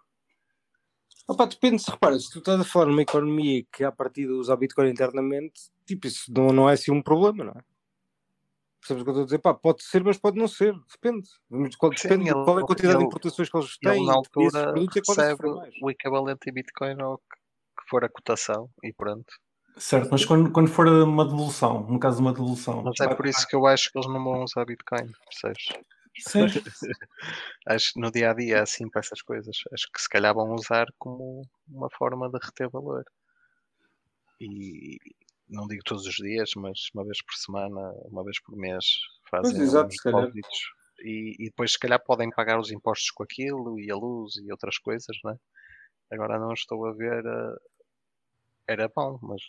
[1.27, 4.33] Opa, depende, se repara, se tu estás a falar numa economia que a partir de
[4.33, 7.63] usar Bitcoin internamente, tipo, isso não, não é assim um problema, não é?
[8.81, 9.39] Percebes o que eu estou a dizer?
[9.39, 11.29] Pá, pode ser, mas pode não ser, depende.
[11.77, 13.93] Qual- Sim, Depende de ele- qual é a quantidade de ele- importações que eles Ele
[13.93, 14.05] têm.
[14.05, 15.43] na e esses altura produtos é recebe
[15.81, 17.23] o equivalente em Bitcoin ao que,
[17.77, 19.31] que for a cotação e pronto.
[19.77, 22.83] Certo, mas quando, quando for uma devolução, no caso de uma devolução.
[22.83, 25.67] Mas é por isso que eu acho que eles não vão usar Bitcoin, percebes?
[27.67, 29.57] Acho que no dia a dia é assim para essas coisas.
[29.73, 33.03] Acho que se calhar vão usar como uma forma de reter valor.
[34.39, 34.97] E
[35.47, 38.85] não digo todos os dias, mas uma vez por semana, uma vez por mês
[39.29, 40.59] fazem Pois, exato, depósitos.
[41.03, 44.51] E, e depois se calhar podem pagar os impostos com aquilo e a luz e
[44.51, 45.35] outras coisas, né?
[46.11, 47.25] Agora não estou a ver.
[47.25, 47.55] eh,
[48.67, 49.43] Era bom, mas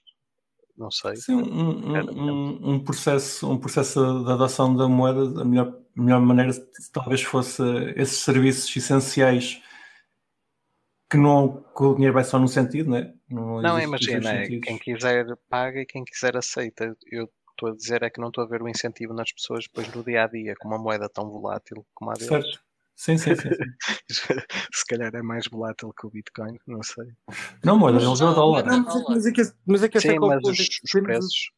[0.77, 1.17] não sei.
[1.17, 6.53] Sim, um, um, um, processo, um processo de adoção da moeda, a melhor, melhor maneira
[6.93, 7.63] talvez fosse
[7.97, 9.63] esses serviços essenciais
[11.11, 13.13] que, não, que o dinheiro vai só num sentido, né?
[13.29, 16.97] não Não, existe os imagina, é, quem quiser paga e quem quiser aceita.
[17.11, 19.95] Eu estou a dizer é que não estou a ver o incentivo nas pessoas depois
[19.95, 22.29] no dia a dia, com uma moeda tão volátil como a deles.
[22.29, 22.61] Certo.
[22.95, 23.49] Sim, sim, sim.
[23.51, 23.55] sim.
[24.73, 27.07] Se calhar é mais volátil que o Bitcoin, não sei.
[27.65, 28.65] Não, moeda, eles é o dólar.
[28.67, 30.91] Mas é que- mas é que, mas é que essa Sim, o mas os, os
[31.03, 31.51] preços.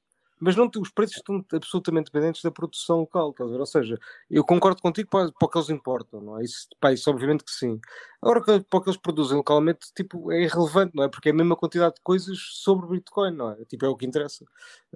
[0.44, 3.60] Mas não, os preços estão absolutamente dependentes da produção local, estás a ver?
[3.60, 3.98] Ou seja,
[4.30, 6.44] eu concordo contigo para, para o que eles importam, não é?
[6.44, 7.80] Isso, pá, isso obviamente que sim.
[8.20, 11.08] Agora, para o que eles produzem localmente, tipo, é irrelevante, não é?
[11.08, 13.64] Porque é a mesma quantidade de coisas sobre o Bitcoin, não é?
[13.64, 14.44] Tipo, é o que interessa.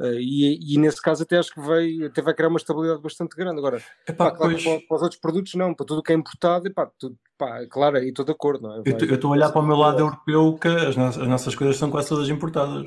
[0.00, 3.34] Eh, e, e nesse caso até acho que vai, até vai criar uma estabilidade bastante
[3.34, 3.58] grande.
[3.58, 6.12] Agora, Epá, pá, claro pois, para, para os outros produtos não, para tudo o que
[6.12, 8.78] é importado, e pá, tudo, pá, claro, aí estou de acordo, não é?
[8.78, 11.54] eu Vai- estou a olhar para o meu lado europeu que as, no- as nossas
[11.54, 12.84] coisas são quase todas importadas.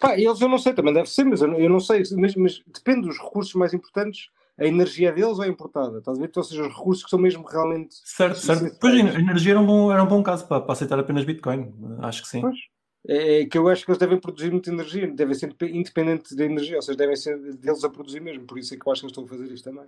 [0.00, 2.34] Pá, eles eu não sei, também deve ser, mas eu não, eu não sei, mas,
[2.34, 6.30] mas depende dos recursos mais importantes, a energia deles é importada, estás a ver?
[6.36, 7.94] Ou seja, os recursos que são mesmo realmente.
[8.04, 8.76] Certo, certo.
[8.78, 11.72] Pois a energia era um bom, era um bom caso para, para aceitar apenas Bitcoin.
[12.00, 12.40] Acho que sim.
[12.42, 12.56] Pois.
[13.08, 16.36] É, é que eu acho que eles devem produzir muita energia, devem ser indep- independentes
[16.36, 18.92] da energia, ou seja, devem ser deles a produzir mesmo, por isso é que eu
[18.92, 19.86] acho que eles estão a fazer isto também.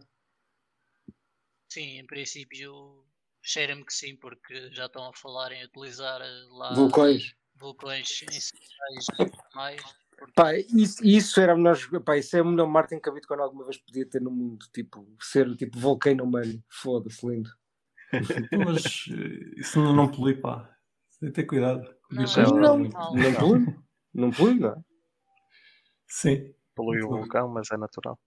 [1.69, 3.05] Sim, em princípio
[3.45, 7.35] cheira-me que sim, porque já estão a falar em utilizar eh, lá Vulcões.
[7.57, 9.07] vulcões essenciais
[9.55, 9.81] mais.
[10.17, 13.41] porque- Pá, isso, isso era melhor, pá, isso é a melhor marketing que a Bitcoin
[13.41, 14.65] alguma vez podia ter no mundo.
[14.73, 16.63] Tipo, ser tipo Volcano Man.
[16.71, 17.51] Foda-se, lindo.
[18.67, 20.71] Mas eh, isso não, não polui, pá.
[21.21, 21.95] Tem que ter cuidado.
[22.11, 23.77] Não, Isso é é o- Não, não polui.
[24.15, 24.77] Não polui, não é?
[26.07, 28.19] Sim, Polui o vulcão, mas é natural.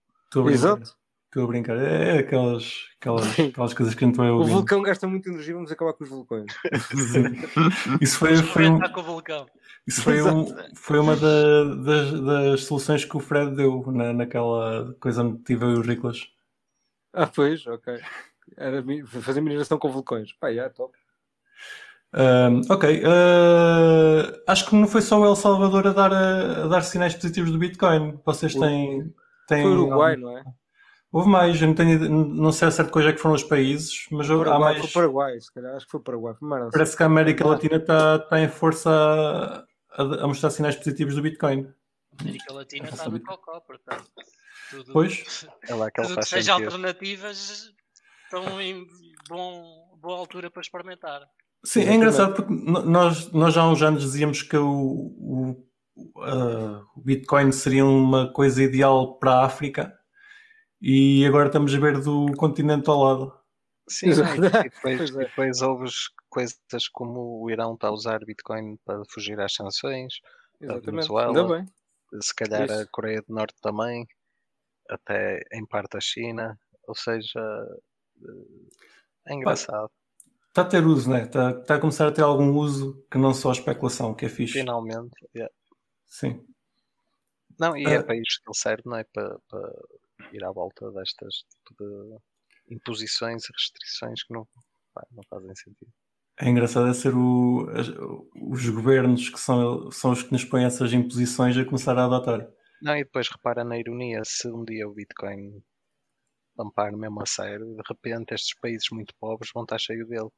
[0.50, 0.96] Exato.
[1.28, 1.76] Estou a brincar.
[1.76, 4.50] É aquelas, aquelas, aquelas coisas que a gente vai O ouvir.
[4.52, 6.46] vulcão gasta muita energia, vamos acabar com os vulcões.
[8.00, 9.46] Isso foi, foi, um- Experimentar com o vulcão.
[9.86, 14.94] isso foi, um- foi uma da- das, das soluções que o Fred deu na, naquela
[15.00, 16.28] coisa onde tive eu e o Riclas.
[17.12, 18.00] Ah, pois, ok.
[18.56, 18.82] Era
[19.20, 20.32] fazer mineração com vulcões.
[20.32, 20.96] Pá, é top.
[22.14, 26.66] Ahm, ok, ah, acho que não foi só o El Salvador a dar, a, a
[26.68, 28.18] dar sinais positivos do Bitcoin.
[28.24, 29.12] Vocês têm.
[29.46, 30.42] têm Foi o Uruguai, não é?
[31.10, 34.06] Houve mais, eu não, tenho, não sei a certo quais é que foram os países,
[34.10, 34.80] mas houve- há Paraguai, mais.
[34.84, 35.74] Foi Paraguai, se calhar.
[35.74, 36.34] Acho que foi Paraguai.
[36.70, 41.22] Parece que a América Latina está tá em força a, a- mostrar sinais positivos do
[41.22, 41.66] Bitcoin.
[42.18, 44.04] A América Latina está no cocó, portanto.
[44.70, 45.46] Tudo, Pois.
[45.66, 46.66] É lá que tudo que faz seja sentido.
[46.66, 47.72] alternativas
[48.24, 48.86] estão em
[49.30, 51.22] bom, boa altura para experimentar.
[51.64, 55.64] Sim, é engraçado porque nós, nós já há uns anos dizíamos que o, o,
[56.22, 59.97] ah, o Bitcoin seria uma coisa ideal para a África
[60.80, 63.38] e agora estamos a ver do continente ao lado.
[63.88, 64.34] Sim, Exato.
[64.36, 65.18] e depois, Pois é.
[65.24, 65.90] depois houve
[66.28, 70.14] coisas como o Irão está a usar Bitcoin para fugir às sanções,
[70.60, 70.90] Exatamente.
[70.90, 71.28] Venezuela.
[71.28, 71.66] Ainda bem.
[72.20, 72.88] se calhar a Isso.
[72.92, 74.06] Coreia do Norte também,
[74.90, 77.40] até em parte a China, ou seja,
[78.22, 79.90] eh, é engraçado.
[80.48, 81.22] Está a ter uso, né?
[81.24, 84.28] Está, está a começar a ter algum uso que não só a especulação, que é
[84.28, 84.54] fixe.
[84.54, 85.52] Finalmente, yeah.
[86.06, 86.44] Sim.
[87.58, 88.02] não, e é Ah.
[88.04, 89.04] para isto que ele serve, não é?
[89.04, 89.72] Para, para
[90.32, 94.46] ir à volta destas tipo de imposições e restrições que não,
[95.12, 95.90] não fazem sentido.
[96.40, 97.66] É engraçado é ser o,
[98.36, 102.48] os governos que são, são os que nos põem essas imposições a começar a adotar.
[102.80, 105.60] Não, e depois repara na ironia, se um dia o Bitcoin
[106.56, 110.28] tampar mesmo a sério, de repente estes países muito pobres vão estar cheios dele.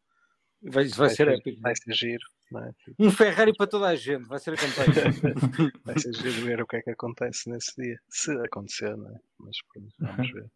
[0.63, 1.61] Vai, vai ser épico.
[1.61, 2.73] Vai ser giro, não é?
[2.99, 4.29] Um Ferrari para toda a gente.
[4.29, 4.93] Vai ser a campanha.
[5.85, 7.99] Vai ser giro ver o que é que acontece nesse dia.
[8.11, 9.19] Se acontecer, não é?
[9.39, 10.51] Mas pronto, vamos ver.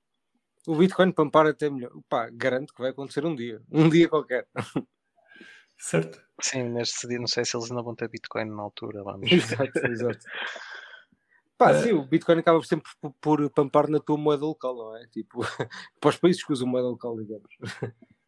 [0.66, 1.90] o Bitcoin pampar até melhor.
[2.08, 3.62] Pá, garanto que vai acontecer um dia.
[3.70, 4.46] Um dia qualquer.
[5.78, 6.22] Certo?
[6.40, 9.36] Sim, neste dia não sei se eles ainda vão ter Bitcoin na altura, vamos ver.
[9.36, 10.24] exato, exato.
[11.58, 15.06] Pá, sim, o Bitcoin acaba sempre por, por pampar na tua moeda local, não é?
[15.08, 15.40] Tipo,
[16.00, 17.48] para os países que usam moeda local, digamos.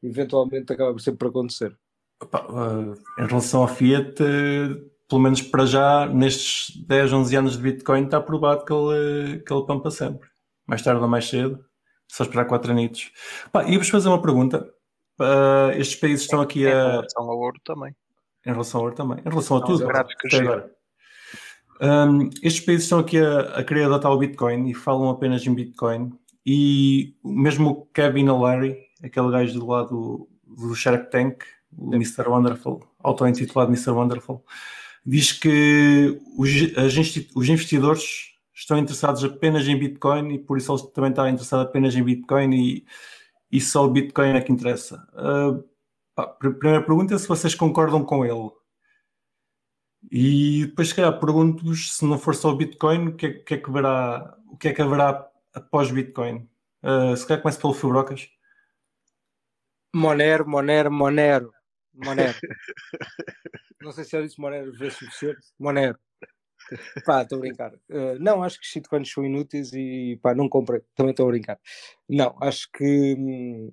[0.06, 1.76] Eventualmente acaba sempre por acontecer.
[2.22, 4.68] Opa, ah, em relação ao Fiat, eh,
[5.08, 9.52] pelo menos para já, nestes 10, 11 anos de Bitcoin, está provado que ele, que
[9.52, 10.28] ele pampa sempre.
[10.66, 11.64] Mais tarde ou mais cedo.
[12.10, 13.10] Só esperar 4 anitos.
[13.52, 14.68] Pá, e vos fazer uma pergunta.
[15.20, 16.90] Ah, estes países estão aqui Em a.
[16.92, 17.94] relação ao ouro também.
[18.46, 19.18] Em relação ao ouro também.
[19.18, 19.90] Em relação a Não, tudo.
[19.90, 20.70] até agora.
[21.80, 25.54] Um, estes países estão aqui a, a querer adotar o Bitcoin e falam apenas em
[25.54, 26.10] Bitcoin.
[26.44, 31.42] E mesmo o Kevin O'Leary, aquele gajo do lado do Shark Tank,
[31.76, 32.28] o Mr.
[32.28, 33.90] Wonderful, auto-intitulado Mr.
[33.90, 34.44] Wonderful,
[35.04, 36.50] diz que os,
[37.34, 41.94] os investidores estão interessados apenas em Bitcoin e por isso ele também está interessado apenas
[41.94, 42.86] em Bitcoin e,
[43.52, 45.06] e só o Bitcoin é que interessa.
[45.12, 45.62] Uh,
[46.14, 48.50] pá, pr- primeira pergunta é se vocês concordam com ele.
[50.10, 53.44] E depois, se calhar, pergunto-vos se não for só o Bitcoin, o que é, o
[53.44, 56.48] que é que haverá, o que é que haverá após Bitcoin?
[56.82, 58.28] Uh, se calhar começo pelo Fibrocas.
[59.96, 61.52] Monero, Monero, Monero.
[61.94, 62.34] Monero.
[63.80, 65.40] Não sei se eu disse Monero vezes suficiente.
[65.58, 65.98] Monero.
[67.06, 67.72] Pá, estou a brincar.
[67.88, 70.82] Uh, não, acho que shitcoins são inúteis e pá, não comprei.
[70.94, 71.58] Também estou a brincar.
[72.08, 73.72] Não, acho que hum,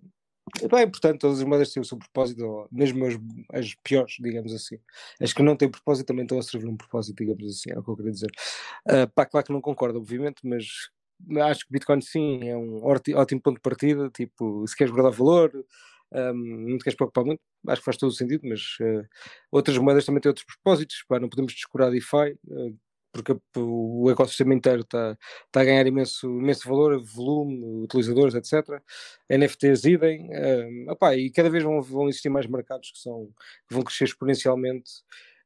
[0.70, 3.16] pá, é importante todas as moedas têm o seu propósito, ou mesmo as,
[3.52, 4.78] as piores, digamos assim.
[5.20, 7.84] As que não têm propósito também estão a servir um propósito, digamos assim, é o
[7.84, 8.32] que eu queria dizer.
[8.88, 10.66] Uh, pá, claro que não concordo, obviamente, mas
[11.50, 14.10] acho que Bitcoin sim é um ótimo ponto de partida.
[14.12, 15.52] Tipo, se queres guardar valor,
[16.14, 19.08] um, não te queres preocupar muito, acho que faz todo o sentido, mas uh,
[19.52, 22.78] outras moedas também têm outros propósitos, pá, não podemos descurar DeFi, uh,
[23.14, 25.16] porque o ecossistema inteiro está
[25.52, 28.82] tá a ganhar imenso, imenso valor, volume, utilizadores, etc.
[29.30, 33.30] NFTs idem, um, opá, e cada vez vão, vão existir mais mercados que, são,
[33.68, 34.92] que vão crescer exponencialmente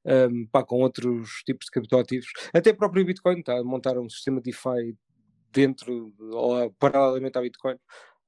[0.05, 2.27] um, pá, com outros tipos de criptoativos.
[2.53, 4.95] Até o próprio Bitcoin está a montar um sistema DeFi
[5.51, 7.75] dentro, ou paralelamente à Bitcoin,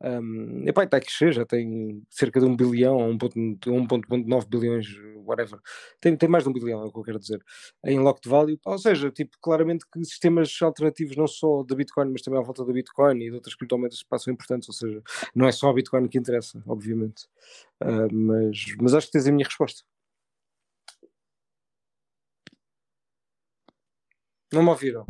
[0.01, 4.87] Um, epá, está a crescer, já tem cerca de um bilhão, 1.9 bilhões,
[5.25, 5.59] whatever.
[5.99, 7.43] Tem, tem mais de um bilhão, é o que eu quero dizer,
[7.85, 8.59] em locked value.
[8.65, 12.65] Ou seja, tipo, claramente que sistemas alternativos, não só da Bitcoin, mas também à volta
[12.65, 14.69] da Bitcoin e de outras criptomoedas passam importantes.
[14.69, 15.01] Ou seja,
[15.35, 17.25] não é só a Bitcoin que interessa, obviamente.
[17.81, 19.83] Uh, mas, mas acho que tens a minha resposta.
[24.51, 25.05] Não me ouviram?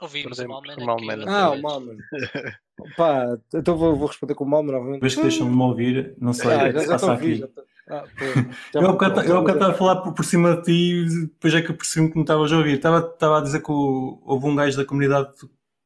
[0.00, 0.76] Ouvimos o Malman.
[0.84, 1.24] Malman.
[1.28, 1.98] Ah, o Malman.
[2.96, 4.94] Pá, então vou, vou responder com o Malman novamente.
[4.96, 7.44] Depois que deixam de me ouvir, não sei Ah, o que se passa aqui.
[7.88, 8.04] Ah,
[8.74, 9.20] Eu há bocado
[9.52, 10.72] estava a falar por, por cima de ti
[11.06, 12.74] e depois é que eu percebi que me estavas a ouvir.
[12.76, 15.30] Estava, estava a dizer que o- houve um gajo da comunidade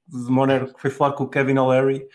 [0.08, 2.06] de Monero que foi falar com o Kevin O'Leary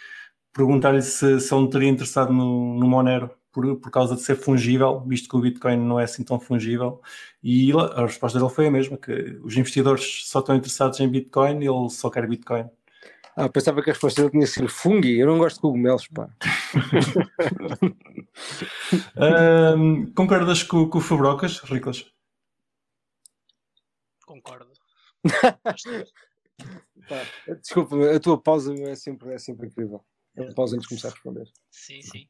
[0.53, 4.35] perguntar-lhe se, se ele não teria interessado no, no Monero por, por causa de ser
[4.35, 7.01] fungível, visto que o Bitcoin não é assim tão fungível.
[7.41, 11.07] E ele- a resposta dele foi a mesma, que os investidores só estão interessados em
[11.07, 12.69] Bitcoin e ele só quer Bitcoin.
[13.37, 15.17] Ah, pensava que a resposta dele tinha sido fungi.
[15.17, 16.29] Eu não gosto de cogumelos, pá.
[19.17, 22.05] Ahm, concordas com, com o Fabrocas, Riclas?
[24.25, 24.71] Concordo.
[27.07, 27.27] Pá,
[27.61, 30.03] Desculpa, a tua pausa é sempre, é sempre incrível.
[30.37, 31.47] A pausa antes de começar a responder.
[31.69, 32.27] Sim, sim.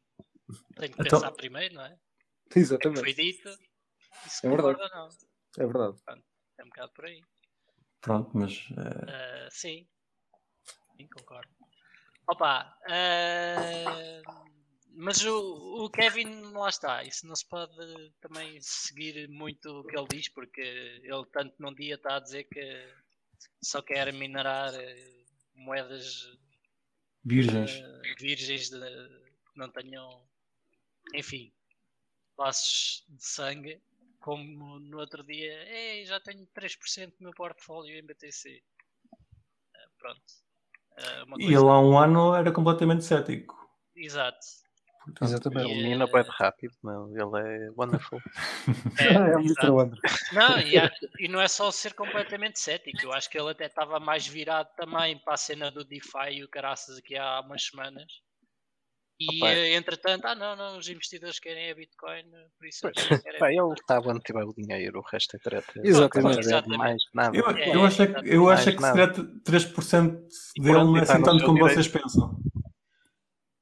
[0.76, 1.98] Tenho que Então- pensar primeiro, não é?
[2.52, 3.50] Que é Exatamente, foi dito?
[4.44, 4.78] É verdade.
[4.80, 5.10] não?
[5.58, 5.98] é verdade.
[6.58, 7.22] É um bocado por aí.
[8.02, 9.88] Pronto, mas eh, Ah, sim.
[10.96, 11.50] Sim, concordo.
[12.28, 14.22] Opa, ah,
[14.98, 17.04] mas o, o Kevin lá está.
[17.04, 17.76] Isso não se pode
[18.22, 22.44] também seguir muito o que ele diz, porque ele tanto num dia está a dizer
[22.46, 22.94] que
[23.62, 24.72] só quer minerar
[25.56, 26.30] moedas
[27.24, 27.72] virgens.
[28.20, 30.26] virgens de, que não tenham,
[31.14, 31.52] enfim,
[32.38, 33.82] laços de sangue,
[34.20, 38.50] como no outro dia, Ei, já tenho 3% do meu portfólio em BTC.
[39.76, 40.22] Eh, pronto.
[40.98, 43.56] Eh, uma E ele há um ano era completamente cético.
[43.96, 44.40] Exato.
[45.04, 45.72] Portanto, Exatamente.
[45.72, 47.10] E, mina eh, bem rápido, meu.
[47.12, 48.20] ele é wonderful.
[49.00, 49.68] É, É o exato.
[49.68, 49.70] Mr.
[49.70, 50.00] Wonder.
[50.34, 53.68] Não, e, há- e não é só ser completamente cético, eu acho que ele até
[53.68, 57.64] estava mais virado também para a cena do DeFi e o caraças aqui há umas
[57.66, 58.12] semanas.
[59.18, 59.50] E Opa.
[59.50, 62.24] eh, entretanto, ah não, não, os investidores querem a Bitcoin,
[62.58, 65.72] por isso eles querem Pá, ele está onde tiver o dinheiro, o resto é treta.
[65.84, 66.68] Exatamente.
[66.68, 67.38] Mais nada.
[67.38, 70.62] eu, É, eu acho é que, eu acho é que se mais calhar 3% E
[70.62, 71.74] dele pronto, não é assim tanto como direito.
[71.76, 72.38] vocês pensam.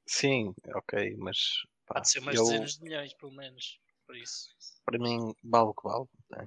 [0.06, 1.38] Sim, ok, mas
[1.86, 3.78] pá, Pode ser umas eu, dezenas de milhões, pelo menos.
[4.06, 4.48] Por isso.
[4.84, 6.04] para mim vale o que vale.
[6.30, 6.46] né?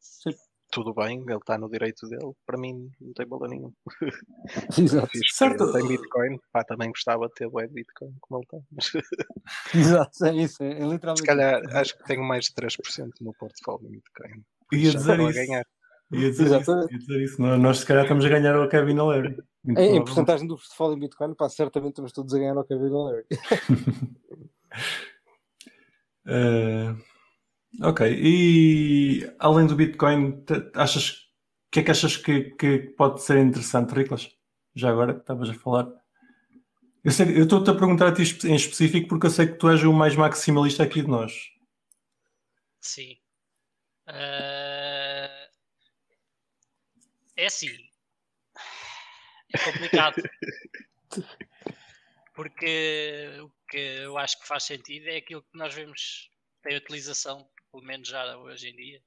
[0.00, 0.30] Sim.
[0.70, 2.32] Tudo bem, ele está no direito dele.
[2.44, 3.72] Para mim não tem bola nenhum.
[4.78, 5.10] Exato.
[5.32, 5.64] Certo.
[5.64, 8.66] ele tem Bitcoin, pá, também gostava de ter bué de Bitcoin como ele tem.
[8.72, 8.98] Mas se
[9.74, 10.62] Exato, é isso.
[10.62, 11.22] É, é literalmente.
[11.22, 14.44] calhar acho que tenho mais de 3% no portfólio em Bitcoin.
[14.72, 15.32] Ia dizer isso.
[15.32, 15.66] ganhar.
[16.12, 17.42] Ia dizer, isso, ia dizer isso.
[17.42, 19.28] Nós, nós se calhar estamos a ganhar o Kevin O'Leary.
[19.28, 20.04] Em, em provavelmente.
[20.04, 23.26] porcentagem do portfólio em Bitcoin, pá, certamente estamos todos a ganhar ao Kevin O'Leary.
[26.28, 26.94] Eh,
[27.82, 30.42] ok, e além do Bitcoin,
[30.74, 31.10] achas
[31.68, 34.30] o que é que achas que, que pode ser interessante, Riclas?
[34.74, 35.88] Já agora que estavas a falar.
[37.04, 39.68] Eu sei- eu estou-te a perguntar a ti em específico porque eu sei que tu
[39.68, 41.32] és o mais maximalista aqui de nós.
[42.80, 43.16] Sim.
[44.06, 45.46] Ah,
[47.36, 47.68] É assim.
[49.52, 50.16] É complicado.
[52.34, 56.30] Porque o que eu acho que faz sentido é aquilo que nós vemos
[56.62, 59.02] tem utilização, pelo menos já hoje em dia.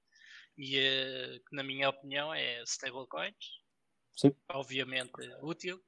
[0.58, 3.64] E eh, que na minha opinião é stablecoins.
[4.16, 4.36] Sim.
[4.50, 5.84] Obviamente útil.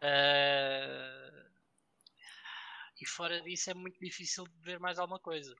[0.00, 1.46] Ah,
[3.00, 5.54] e fora disso é muito difícil de ver mais alguma coisa.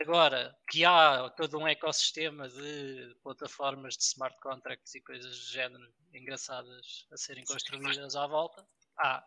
[0.00, 5.94] Agora, que há todo um ecossistema de plataformas de smart contracts e coisas do género
[6.12, 8.66] engraçadas a serem construídas à volta,
[8.98, 9.24] há.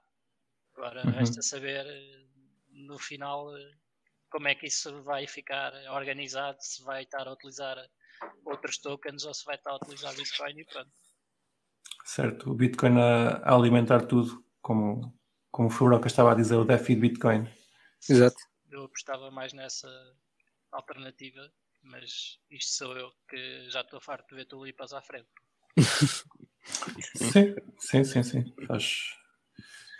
[0.74, 1.12] Agora Uhum.
[1.12, 2.28] resta saber eh,
[2.72, 3.78] no final eh,
[4.30, 7.78] como é que isso vai ficar organizado, se vai estar a utilizar
[8.46, 10.92] outros tokens ou se vai estar a utilizar Bitcoin e pronto.
[12.06, 15.18] Certo, o Bitcoin a, a alimentar tudo, como,
[15.52, 17.48] como o Furoka estava a dizer, o DeFi de Bitcoin.
[18.10, 18.38] Exato.
[18.70, 19.90] Eu apostava mais nessa
[20.72, 25.30] alternativa, mas isto sou eu que já estou farto de ver tulipas à frente.
[27.16, 28.56] Sim, sim, sim, sim.
[28.68, 29.18] Faz...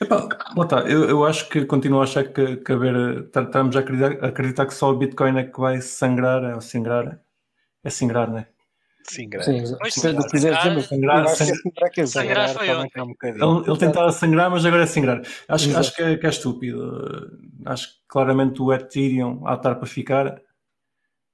[0.02, 0.28] Epá,
[0.62, 0.80] está.
[0.82, 4.28] Eu, eu acho que continuo a achar que, que haver, tá- estamos a acreditar, a
[4.30, 7.20] acreditar que só o Bitcoin é que vai sangrar, é sangrar,
[7.84, 8.48] é sangrar, né?
[9.10, 9.30] Sim.
[9.30, 11.88] Pois, que quiseres dizer, mas sangrar, que sangrar.
[11.88, 13.02] é que Sangrar foi ontem.
[13.02, 13.16] um.
[13.24, 15.22] Ele, ele tentava sangrar, mas agora é sangrar.
[15.48, 15.80] Acho, Exato.
[15.80, 17.40] acho que, é, que é estúpido.
[17.66, 20.42] Acho que claramente o Ethereum há de estar para ficar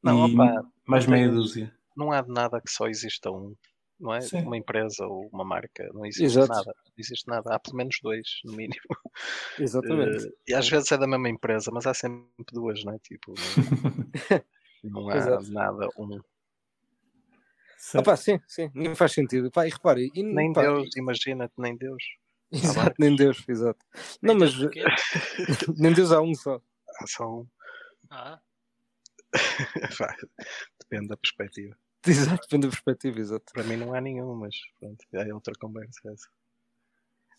[0.04, 1.74] Não, e opa, mais não meia dúzia.
[1.98, 3.56] não há de nada que só exista um,
[4.04, 4.22] não é?
[4.22, 4.42] Sim.
[4.42, 6.50] Uma empresa ou uma marca, não existe Exato.
[6.50, 6.76] nada.
[6.86, 7.56] Não existe nada.
[7.56, 8.76] Há pelo menos dois, no mínimo.
[9.58, 10.28] Exatamente.
[10.28, 13.00] Uh, e às vezes é da mesma empresa, mas há sempre duas, não é?
[13.00, 13.34] Tipo,
[14.84, 15.52] não, não há Exato.
[15.52, 16.20] nada um.
[17.96, 19.50] Opa, sim, sim, nem faz sentido.
[19.50, 22.04] Pá, e repare, e, Nem pá, Deus, imagina-te, nem Deus.
[22.52, 23.84] Exato, nem Deus, exato.
[24.22, 24.54] Não, mas
[25.76, 26.62] nem Deus há um só.
[27.00, 27.48] Há só um.
[28.12, 28.40] Ah,
[30.80, 31.76] Depende da perspectiva.
[32.08, 33.46] Exato, depende da perspectiva, exato.
[33.54, 36.28] Para mim não há nenhum, mas pronto, é outra conversa essa.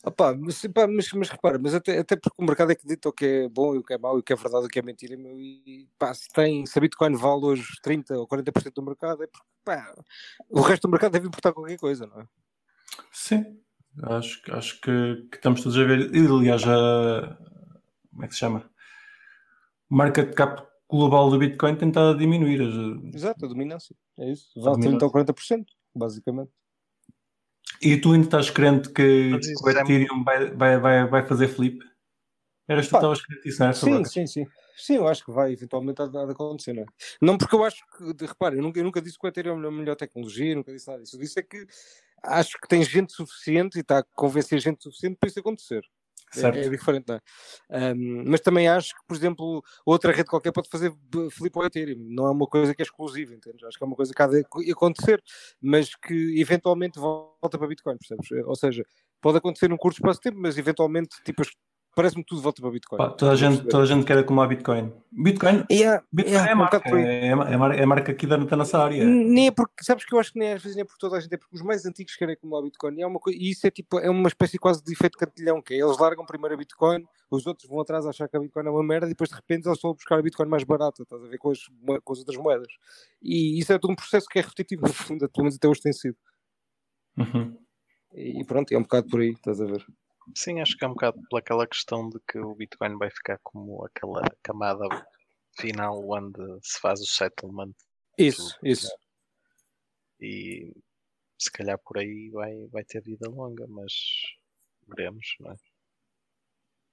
[0.07, 3.09] Opa, mas, pá, mas, mas repara, mas até, até porque o mercado é que dita
[3.09, 4.67] o que é bom e o que é mau e o que é verdade e
[4.67, 5.17] o que é mentira.
[5.17, 9.23] meu, E pá, se tem, se a Bitcoin vale hoje 30 ou 40% do mercado,
[9.23, 9.95] é porque pá,
[10.51, 12.29] o resto do mercado deve importar qualquer coisa, não é?
[13.11, 13.59] Sim,
[14.03, 16.15] acho, que- acho que, que estamos todos a ver.
[16.15, 17.39] E aliás, a,
[18.11, 18.71] como é que se chama?
[19.89, 20.67] Market cap
[20.97, 22.61] global do Bitcoin tem estado a diminuir.
[22.63, 23.95] As- Exato, a dominância.
[24.19, 24.49] É isso.
[24.57, 24.99] Vale dominância.
[24.99, 26.51] 30 ou 40%, basicamente.
[27.83, 31.49] E tu ainda estás crente que, isso o é- Ethereum vai, vai, vai, vai fazer
[31.49, 31.79] flip?
[32.69, 33.75] Eras tu que estavas crente disso, não era?
[33.75, 34.47] Sim, sim, sim.
[34.77, 36.87] Sim, eu acho que vai eventualmente há de acontecer, não é?
[37.21, 39.63] Não porque eu acho que, de- repare, eu nunca, eu nunca disse que o Ethereum
[39.63, 41.17] é a melhor tecnologia, nunca disse nada disso.
[41.17, 41.65] Eu disse é que
[42.23, 45.85] acho que tem gente suficiente e está a convencer gente suficiente para isso acontecer.
[46.37, 46.59] É, Certo.
[46.59, 47.21] é diferente, não é?
[47.71, 50.93] Ahm, mas também acho que, por exemplo, outra rede qualquer pode fazer
[51.31, 51.99] flip ao Ethereum.
[52.11, 53.63] Não é uma coisa que é exclusiva, entendes?
[53.65, 55.23] Acho que é uma coisa que há de ac- acontecer,
[55.61, 58.47] mas que eventualmente volta para Bitcoin, percebes?
[58.47, 58.85] Ou seja,
[59.21, 61.51] pode acontecer num curto espaço de tempo, mas eventualmente, tipo, as-
[61.95, 62.99] parece-me que tudo volta para Bitcoin.
[62.99, 64.93] Pá, toda, a gente, toda a gente quer acumular Bitcoin.
[65.13, 67.05] Bitcoin, Yeah, Bitcoin yeah, é, um marca, por aí.
[67.05, 69.05] é, é a mar- é a marca aqui da, da nossa área.
[69.05, 71.17] Nem é porque, sabes que eu acho que nem às vezes nem é porque toda
[71.17, 72.97] a gente, é porque os mais antigos querem acumular Bitcoin.
[72.99, 75.75] E, é uma e isso é tipo, é uma espécie quase de efeito cantilhão, que
[75.75, 78.67] é eles largam primeiro a Bitcoin, os outros vão atrás a achar que a Bitcoin
[78.67, 81.23] é uma merda e depois de repente eles vão buscar a Bitcoin mais barata, estás
[81.23, 81.59] a ver com as,
[82.03, 82.69] com as outras moedas.
[83.23, 85.81] E isso é todo um processo que é repetitivo no fundo, pelo menos até hoje
[85.81, 86.17] tem sido.
[87.17, 87.57] Uhum.
[88.13, 89.85] E pronto, é um bocado por aí, estás a ver.
[90.35, 93.85] Sim, acho que é um bocado pelaquela questão de que o Bitcoin vai ficar como
[93.85, 94.87] aquela camada
[95.59, 97.73] final onde se faz o settlement
[98.19, 98.91] Isso, isso.
[100.21, 100.73] e
[101.39, 103.93] se calhar por aí vai, vai ter vida longa, mas
[104.89, 105.57] veremos, não é?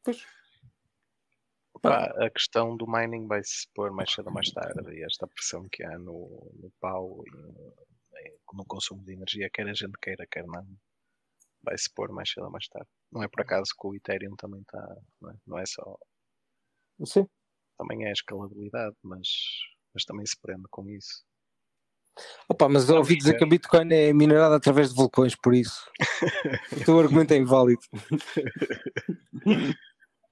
[0.04, 0.26] Pois.
[1.82, 5.26] Pá, a questão do mining vai se pôr mais cedo ou mais tarde e esta
[5.26, 7.74] pressão que há no, no pau e no,
[8.54, 10.68] no consumo de energia, quer a gente queira, quer não,
[11.64, 12.90] vai se pôr mais cedo ou mais tarde.
[13.12, 15.36] Não é por acaso que o Ethereum também está, não é?
[15.48, 15.98] não é só,
[17.06, 17.28] Sim.
[17.78, 19.28] também é a escalabilidade, mas,
[19.94, 21.24] mas também se prende com isso.
[22.50, 25.90] Opa, mas eu ouvi dizer que a Bitcoin é minerada através de vulcões, por isso.
[26.82, 27.82] o teu argumento é inválido.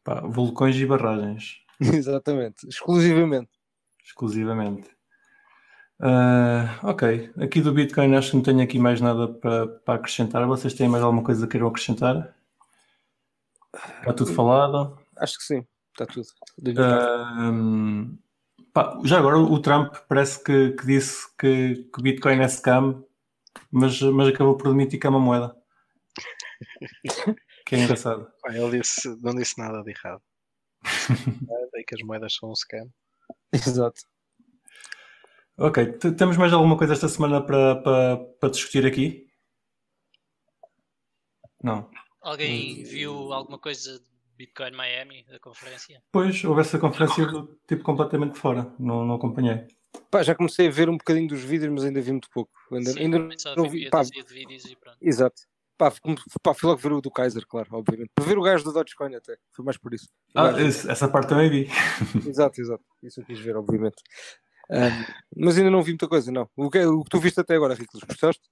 [0.04, 3.52] Pá, vulcões e barragens, Exatamente, exclusivamente.
[4.04, 4.90] exclusivamente.
[6.02, 10.46] Ah, ok, aqui do Bitcoin acho que não tenho aqui mais nada para, para acrescentar.
[10.48, 12.34] Vocês têm mais alguma coisa que queiram acrescentar?
[14.00, 14.98] Está tudo falado.
[15.18, 16.28] Acho que sim, está tudo.
[16.80, 18.18] Ahm,
[18.74, 23.04] pá, já agora o Trump parece que, que disse que, que o Bitcoin é scam,
[23.70, 25.56] mas, mas acabou por admitir que é uma moeda.
[27.66, 28.28] Que é engraçado.
[28.42, 30.24] Pá, Ele disse, não disse nada de errado.
[31.76, 32.90] E que as moedas são um scam.
[33.54, 34.02] Exato.
[35.60, 39.28] Ok, t- temos mais alguma coisa esta semana para, para, para discutir aqui?
[41.62, 41.90] Não.
[42.22, 44.06] alguém viu alguma coisa de
[44.38, 46.02] Bitcoin Miami, da conferência?
[46.12, 49.68] Pois, houve essa conferência do tipo completamente fora, não, não acompanhei.
[50.10, 52.52] Pá, já comecei a ver um bocadinho dos vídeos, mas ainda vi muito pouco.
[52.72, 53.20] Ainda, Sim, ainda
[53.58, 53.90] não vi.
[53.90, 54.98] Pá, de vídeos e pronto.
[55.02, 55.42] exato.
[55.78, 56.00] Pá, fui-
[56.44, 58.12] pá, fui logo ver o do Kaiser, claro, obviamente.
[58.14, 59.38] Para ver o gajo do Dogecoin até.
[59.52, 60.08] Foi mais por isso.
[60.36, 61.68] Ah, esse- essa parte também vi.
[62.28, 62.84] Exato, exato.
[63.04, 63.96] Isso eu quis ver, obviamente.
[64.72, 65.04] Ahm,
[65.36, 66.50] mas ainda não vi muita coisa, não.
[66.56, 68.50] O que, o que tu viste até agora, Ricos, gostaste?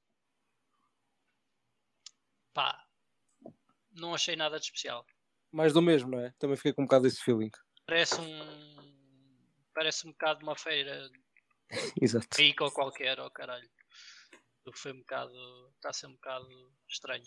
[2.54, 2.84] Pá,
[3.92, 5.06] não achei nada de especial.
[5.52, 6.34] Mais do mesmo, não é?
[6.40, 7.52] Também fiquei com um bocado desse feeling.
[7.86, 8.88] Parece um.
[9.74, 11.10] Parece um bocado uma feira
[12.02, 12.28] Exato.
[12.36, 13.70] rica ou qualquer, ou caralho.
[14.66, 15.32] O que foi um bocado.
[15.76, 17.24] Está a ser um bocado estranho.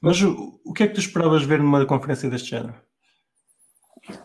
[0.00, 2.80] Mas o, o que é que tu esperavas ver numa conferência deste género?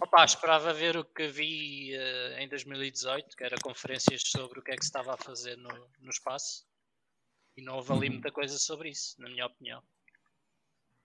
[0.01, 4.71] Opa, esperava ver o que vi eh, em 2018, que era conferências sobre o que
[4.71, 5.69] é que se estava a fazer no,
[5.99, 6.65] no espaço.
[7.57, 8.13] E não houve ali Uhum.
[8.13, 9.81] muita coisa sobre isso, na minha opinião.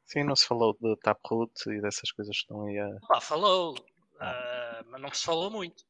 [0.06, 2.88] Sim, não se falou de Taproot e dessas coisas que estão aí a.
[3.06, 3.74] Pá, falou,
[4.20, 5.84] ah, mas não se falou muito.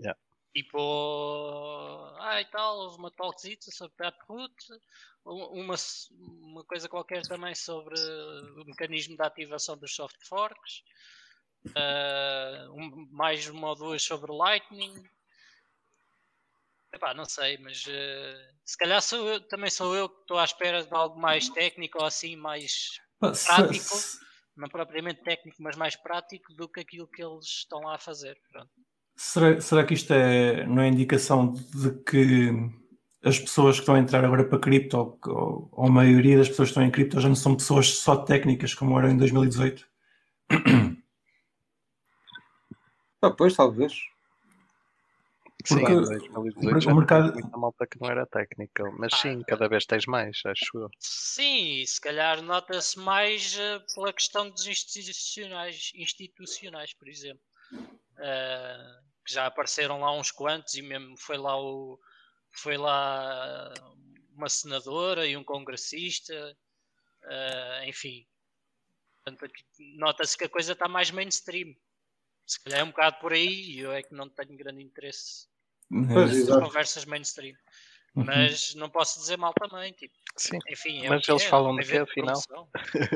[0.00, 0.18] Yeah.
[0.54, 0.78] Tipo,
[2.20, 4.54] ah e tal, houve uma talkzita sobre Taproot,
[5.26, 5.74] um- uma,
[6.12, 10.84] uma coisa qualquer também sobre o mecanismo de ativação dos soft forks,
[11.76, 15.02] ah, um- mais uma ou duas sobre Lightning.
[16.92, 20.44] Epá, não sei, mas eh, se calhar sou eu, também sou eu que estou à
[20.44, 23.00] espera de algo mais técnico ou assim, mais
[23.34, 23.96] se, Prático.
[23.96, 24.18] se-
[24.56, 28.38] não propriamente técnico, mas mais prático do que aquilo que eles estão lá a fazer.
[28.52, 28.70] Pronto.
[29.16, 32.50] Será, será que isto é, não é indicação de que
[33.24, 36.48] as pessoas que estão a entrar agora para cripto, ou, ou, ou a maioria das
[36.48, 39.88] pessoas que estão em cripto, já não são pessoas só técnicas como eram em 2018?
[43.26, 43.92] Ah, pois, talvez.
[45.66, 49.14] Sim, Porque em o 2018 já o mercado- muita malta que não era técnica, mas
[49.14, 50.90] Ah, sim, cada vez tens mais, acho eu.
[50.98, 57.40] Sim, se calhar nota-se mais eh, pela questão dos institucionais, institucionais por exemplo.
[58.18, 61.98] Eh, que já apareceram lá uns quantos e mesmo foi lá o
[62.52, 63.72] foi lá
[64.36, 66.56] uma senadora e um congressista,
[67.24, 68.26] eh, enfim.
[69.96, 71.74] Nota-se que a coisa está mais mainstream.
[72.46, 75.46] Se calhar é um bocado por aí e eu é que não tenho grande interesse
[75.90, 76.60] nessas exato.
[76.60, 77.56] conversas mainstream.
[78.14, 78.24] Uhum.
[78.24, 81.74] Mas não posso dizer mal também, tipo, Sim, enfim, é Mas que eles é, falam
[81.76, 82.40] de quê, haver afinal?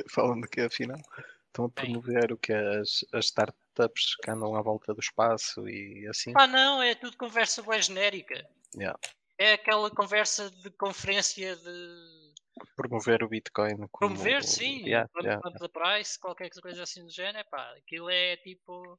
[0.09, 1.01] falando de que afinal
[1.47, 5.69] estão a promover o que é as, as startups que andam à volta do espaço
[5.69, 6.33] e assim.
[6.33, 8.47] Pá, não, é tudo conversa bem genérica.
[8.75, 8.99] Yeah.
[9.39, 12.29] É aquela conversa de conferência de
[12.77, 15.41] Promover o Bitcoin como promover, sim, Yeah, yeah.
[15.73, 18.99] price, qualquer coisa assim do género, pá, aquilo é tipo,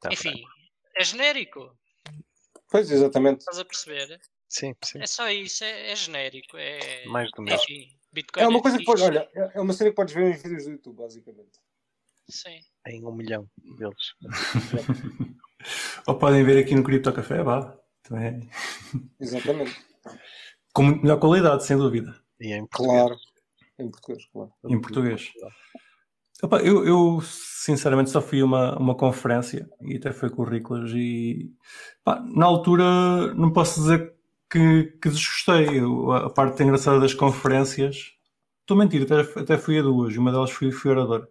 [0.00, 0.42] Tá enfim,
[0.96, 1.76] é genérico,
[2.70, 3.40] Pois, exatamente.
[3.40, 4.20] estás a perceber?
[4.48, 5.00] Sim, sim.
[5.00, 7.60] É só isso, é, é genérico, é, Mais do mesmo.
[7.62, 10.14] enfim, Bitcoin É uma coisa que fixe, pode, olha, é é uma cena que podes
[10.14, 11.58] ver em vídeos do YouTube, basicamente.
[12.28, 12.60] sim.
[12.86, 13.46] Em um milhão
[13.78, 14.14] deles.
[16.06, 17.76] Ou podem ver aqui no Cripto Café, vá.
[18.02, 18.40] Também é.
[19.22, 19.76] Exatamente.
[20.72, 22.18] Com muito melhor qualidade, sem dúvida.
[22.40, 22.92] E em português.
[22.98, 23.16] Claro.
[23.78, 24.52] Em português, claro.
[24.64, 25.30] Em português.
[26.42, 31.52] Opa, eu, eu, sinceramente só fui a uma, uma conferência e até foi currículos e
[32.02, 34.14] pá, na altura não posso dizer
[34.50, 35.78] que, que desgostei.
[35.80, 38.14] Eu- a parte engraçada das conferências,
[38.62, 41.28] estou a mentir, até, até fui a duas, uma delas fui, fui orador.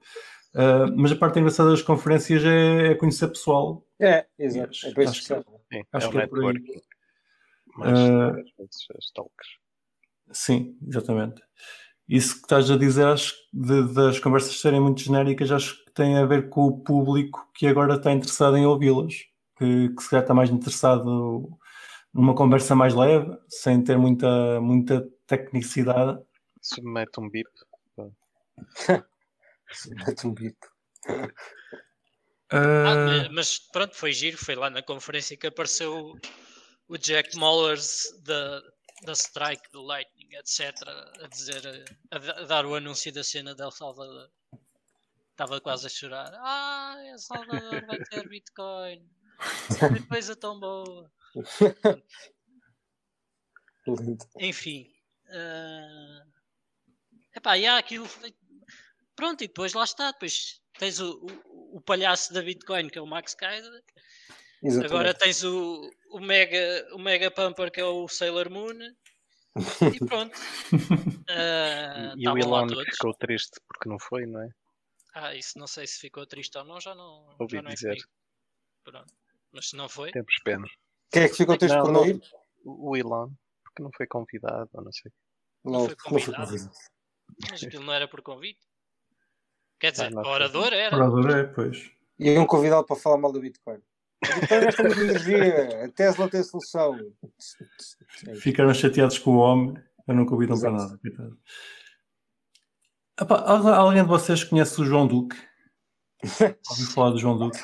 [0.56, 3.86] Ah, mas a parte engraçada das conferências é, é conhecer pessoal.
[4.00, 4.74] É, exato.
[4.74, 5.28] Yes, É acho que.
[5.28, 6.82] Sim, Acho é que é por aí.
[7.78, 9.48] Mas às vezes as talks.
[10.32, 11.42] Sim, exatamente.
[12.10, 15.92] Isso que estás a dizer, acho que de- das conversas serem muito genéricas, acho que
[15.92, 19.14] tem a ver com o público que agora está interessado em ouvi-las,
[19.58, 21.48] que, que se calhar está mais interessado
[22.12, 26.20] numa conversa mais leve, sem ter muita, muita tecnicidade.
[26.62, 27.50] Submete um bip.
[30.06, 30.58] Mete um bip.
[32.52, 36.16] Ah, Ah, mas pronto, foi giro, foi lá na conferência que apareceu
[36.88, 38.62] o Jack Mollers da,
[39.04, 40.76] da Strike, do Lightning, etc.
[41.24, 41.62] a dizer,
[42.12, 44.30] a, a dar o anúncio da cena de El Salvador.
[45.32, 46.32] Estava quase a chorar.
[46.36, 49.10] Ah, El Salvador vai ter Bitcoin.
[49.94, 51.10] Que coisa tão boa.
[53.88, 54.26] Lindo.
[54.40, 54.92] Enfim.
[55.30, 56.24] ah,
[57.36, 58.06] epá, e há aquilo.
[58.06, 58.36] foi-
[59.16, 60.12] Pronto, e depois lá está.
[60.12, 61.12] Depois tens o,
[61.46, 63.84] o, o palhaço da Bitcoin, que é o Max Kaiser.
[64.62, 64.94] Exatamente.
[64.94, 68.78] Agora tens o, o, mega, o Mega Pumper que é o Sailor Moon
[69.94, 70.36] e pronto.
[71.30, 74.50] Ah, E o estavam lá Elon ficou triste porque não foi, não é?
[75.14, 77.74] Ah, isso não sei se ficou triste ou não, já não, Ouvi já não é
[77.74, 77.90] dizer.
[77.90, 78.08] comigo.
[78.84, 79.14] Pronto.
[79.52, 80.68] Mas se não foi, Temos pena.
[81.12, 82.22] Quem é que ficou triste Não, por não ir?
[82.64, 83.30] O o Elon,
[83.64, 85.12] porque não foi convidado, ou não sei.
[85.64, 86.46] Não foi não foi convidado.
[86.48, 86.72] convidado.
[87.50, 88.60] mas aquilo não era por convite.
[89.80, 90.96] Quer dizer, Ah, o orador era.
[90.96, 91.92] orador é, pois.
[92.20, 93.82] Iam convidá-lo para falar mal do Bitcoin.
[94.24, 95.86] O Bitcoin gasta muita energia.
[95.86, 96.98] A Tesla tem solução.
[98.42, 99.74] Ficaram chateados com o homem,
[100.08, 100.98] eu não convidam para nada.
[100.98, 101.38] coitado.
[103.22, 105.36] Epá, al- alguém de vocês conhece o João Duque?
[106.70, 107.58] Ouviu falar do João Duque?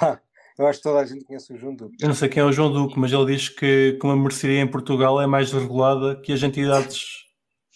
[0.57, 1.97] Eu acho que toda a gente conhece o João Duque.
[2.01, 4.61] Eu não sei quem é o João Duque, mas ele diz que, que uma mercearia
[4.61, 7.25] em Portugal é mais regulada que as entidades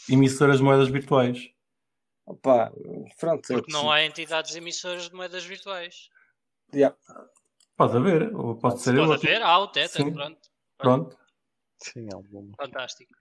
[0.10, 1.50] emissoras de moedas virtuais.
[2.26, 2.72] Opa,
[3.20, 3.46] pronto.
[3.48, 6.10] Porque não há entidades emissoras de moedas virtuais.
[6.74, 6.96] Yeah.
[7.80, 9.14] Pode haver, ou pode ser Pode eu.
[9.14, 10.14] haver, há o Tether, Sim.
[10.14, 10.42] pronto.
[10.78, 11.18] Pronto.
[11.82, 12.52] Sim, alguma.
[12.62, 13.14] Fantástico.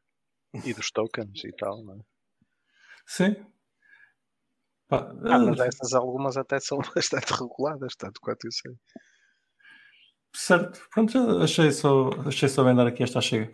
[0.65, 1.99] E dos tokens e tal, não é?
[3.07, 3.37] Sim.
[4.89, 4.99] Pá,
[5.31, 8.75] Ah, mas ah, essas algumas até são bastante reguladas, tanto quanto eu sei.
[10.35, 10.81] certo.
[10.93, 13.51] Pronto, achei só, achei só bem dar aqui esta chega.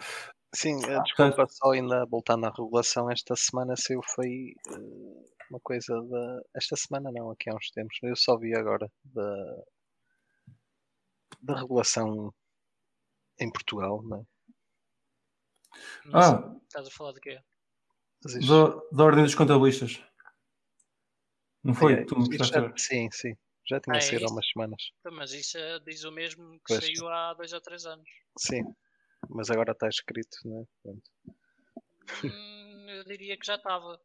[0.55, 5.95] Sim, eh, desculpa, só ainda voltando à regulação, esta semana saiu foi eh, uma coisa
[6.09, 6.41] da.
[6.57, 9.65] Esta semana não, aqui há uns tempos, eu só vi agora da,
[11.45, 12.33] da regulação
[13.39, 14.25] em Portugal, não é?
[16.07, 17.41] Não sei, Ah, estás a falar de quê?
[18.23, 20.03] Da, da ordem dos contabilistas.
[21.63, 21.95] Não foi?
[21.95, 23.37] é, tu me já- sim, sim.
[23.67, 24.83] Já tinha Ah, é saído há umas semanas.
[25.13, 26.85] Mas isso é- diz o mesmo que Pois.
[26.85, 28.09] saiu há dois ou três anos.
[28.39, 28.63] Sim.
[29.31, 30.65] Mas agora está escrito, não é?
[30.83, 31.11] Pronto.
[32.25, 33.99] Hum, eu diria que já estava.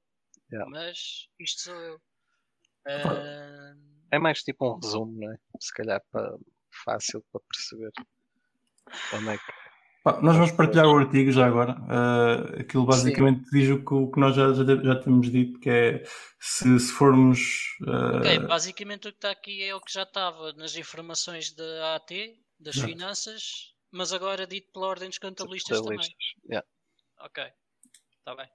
[0.51, 0.69] Yeah.
[0.71, 1.95] Mas isto sou eu.
[2.87, 5.37] Uh, É mais tipo um resumo, não é?
[5.59, 6.37] Se calhar para
[6.83, 7.91] fácil para perceber
[9.13, 9.59] onde é que.
[10.03, 11.73] Pá, nós vamos partilhar o artigo já agora.
[11.73, 15.69] Uh, aquilo basicamente diz o que, o que nós já, já, já temos dito, que
[15.69, 16.03] é
[16.39, 17.77] se, se formos.
[17.81, 21.95] uh, ok, basicamente o que está aqui é o que já estava nas informações da
[21.95, 22.13] AT,
[22.57, 22.93] das Exato.
[22.93, 25.99] finanças, mas agora dito pela ordem dos contabilistas também.
[26.49, 26.65] Yeah.
[27.19, 27.43] Ok,
[28.19, 28.49] está bem.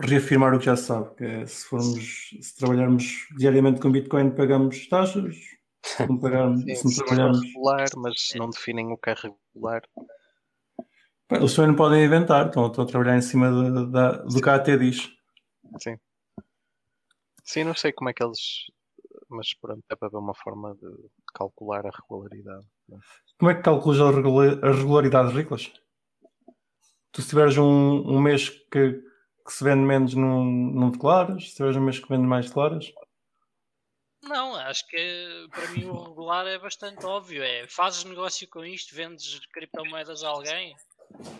[0.00, 4.32] reafirmar o que já se sabe, que é se formos, se trabalharmos diariamente com Bitcoin,
[4.32, 5.36] pagamos taxas.
[5.84, 7.40] Se não pagarmos, Sim, se não se for trabalharmos.
[7.46, 9.82] regular, mas não definem o que é regular.
[11.30, 14.48] Eles também não podem inventar, estão, estão a trabalhar em cima da- da- do que
[14.48, 15.10] a AT diz.
[15.80, 15.96] Sim.
[17.44, 18.38] Sim, não sei como é que eles.
[19.28, 20.88] Mas pronto, é para ver uma forma de
[21.34, 22.64] calcular a regularidade.
[23.38, 25.72] Como é que calculas a regula- as regularidades agrícolas?
[27.12, 28.92] Tu se tiveres um, um mês que,
[29.46, 31.50] que se vende menos, não, não declaras?
[31.50, 32.92] Se tiveres um mês que vende mais, declaras?
[34.28, 37.42] Não, acho que para mim o regular é bastante óbvio.
[37.42, 40.74] É fazes negócio com isto, vendes criptomoedas a alguém.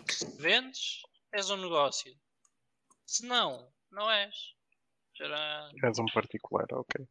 [0.07, 1.01] Se vendes,
[1.33, 2.13] és um negócio.
[3.05, 4.33] Se não, não és.
[5.17, 7.07] Será És um particular, ok.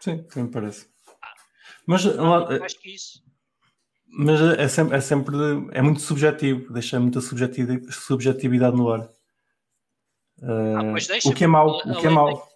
[0.00, 0.88] Sim, me parece.
[1.86, 3.22] Mas, lá- mais que isso.
[4.06, 5.34] mas é, sempre, é sempre
[5.72, 9.00] é muito subjetivo, deixa muita subjetividade, no ar.
[10.42, 12.46] Ah, Uh, pois deixa, o que é mau, o que é mau.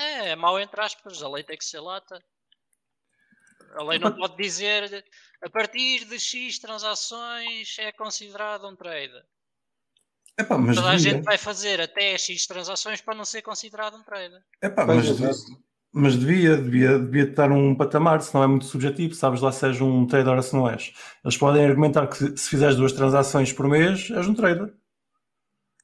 [0.00, 2.22] É, é mau entre aspas, a lei tem que ser lata.
[3.76, 5.04] A lei não pode dizer
[5.44, 9.24] a partir de X transações é considerado um trader.
[10.38, 11.12] Epá, mas Toda a devia.
[11.12, 14.42] gente vai fazer até X transações para não ser considerado um trader.
[14.62, 15.06] Epá, mas,
[15.92, 19.80] mas devia, devia, devia estar um patamar, senão é muito subjetivo, sabes lá se és
[19.80, 20.92] um trader ou se não és.
[21.22, 24.72] Eles podem argumentar que se, se fizeres duas transações por mês, és um trader,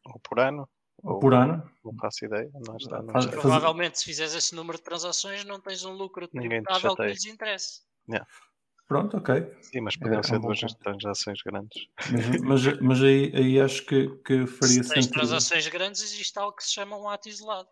[0.07, 0.69] Ou por ano,
[1.07, 1.71] ou por ano.
[1.85, 2.51] não faço ideia.
[2.53, 6.27] Não está, não Faz- Provavelmente, se fizeres esse número de transações, não tens um lucro
[6.29, 7.09] tributável que chateia.
[7.13, 7.81] lhes interesse.
[8.89, 9.35] Pronto, ok.
[9.63, 10.77] Sim, mas É- podiam é ser um bom duas ponto.
[10.79, 11.89] transações grandes.
[12.11, 15.13] Mas, mas, mas aí, aí acho que, que faria Se tens sentido.
[15.13, 17.69] transações grandes, existe algo que se chama um ato isolado.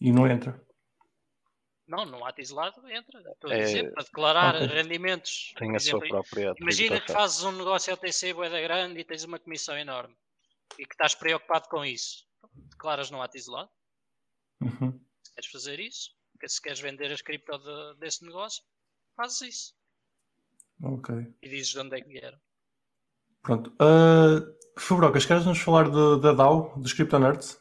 [0.00, 0.62] E não entra.
[1.86, 3.18] Não, num ato isolado entra.
[3.32, 4.66] Estou a É- dizer, para declarar Ok.
[4.68, 5.54] rendimentos.
[5.56, 9.24] Tem a sua exemplo, própria Imagina que fazes um negócio OTC boeda grande e tens
[9.24, 10.14] uma comissão enorme
[10.78, 12.26] e que estás preocupado com isso.
[12.70, 13.70] Declaras no ato isolado.
[14.60, 14.98] Uhum.
[15.22, 16.10] Se queres fazer isso,
[16.46, 18.62] se queres vender as cripto de- desse negócio,
[19.16, 19.74] fazes isso
[20.82, 21.14] Ok.
[21.42, 22.38] e dizes de onde é que vieram.
[23.42, 23.70] Pronto.
[23.74, 27.60] Uh, Fabrocas, queres-nos falar do- da DAO, dos Crypto Nerds?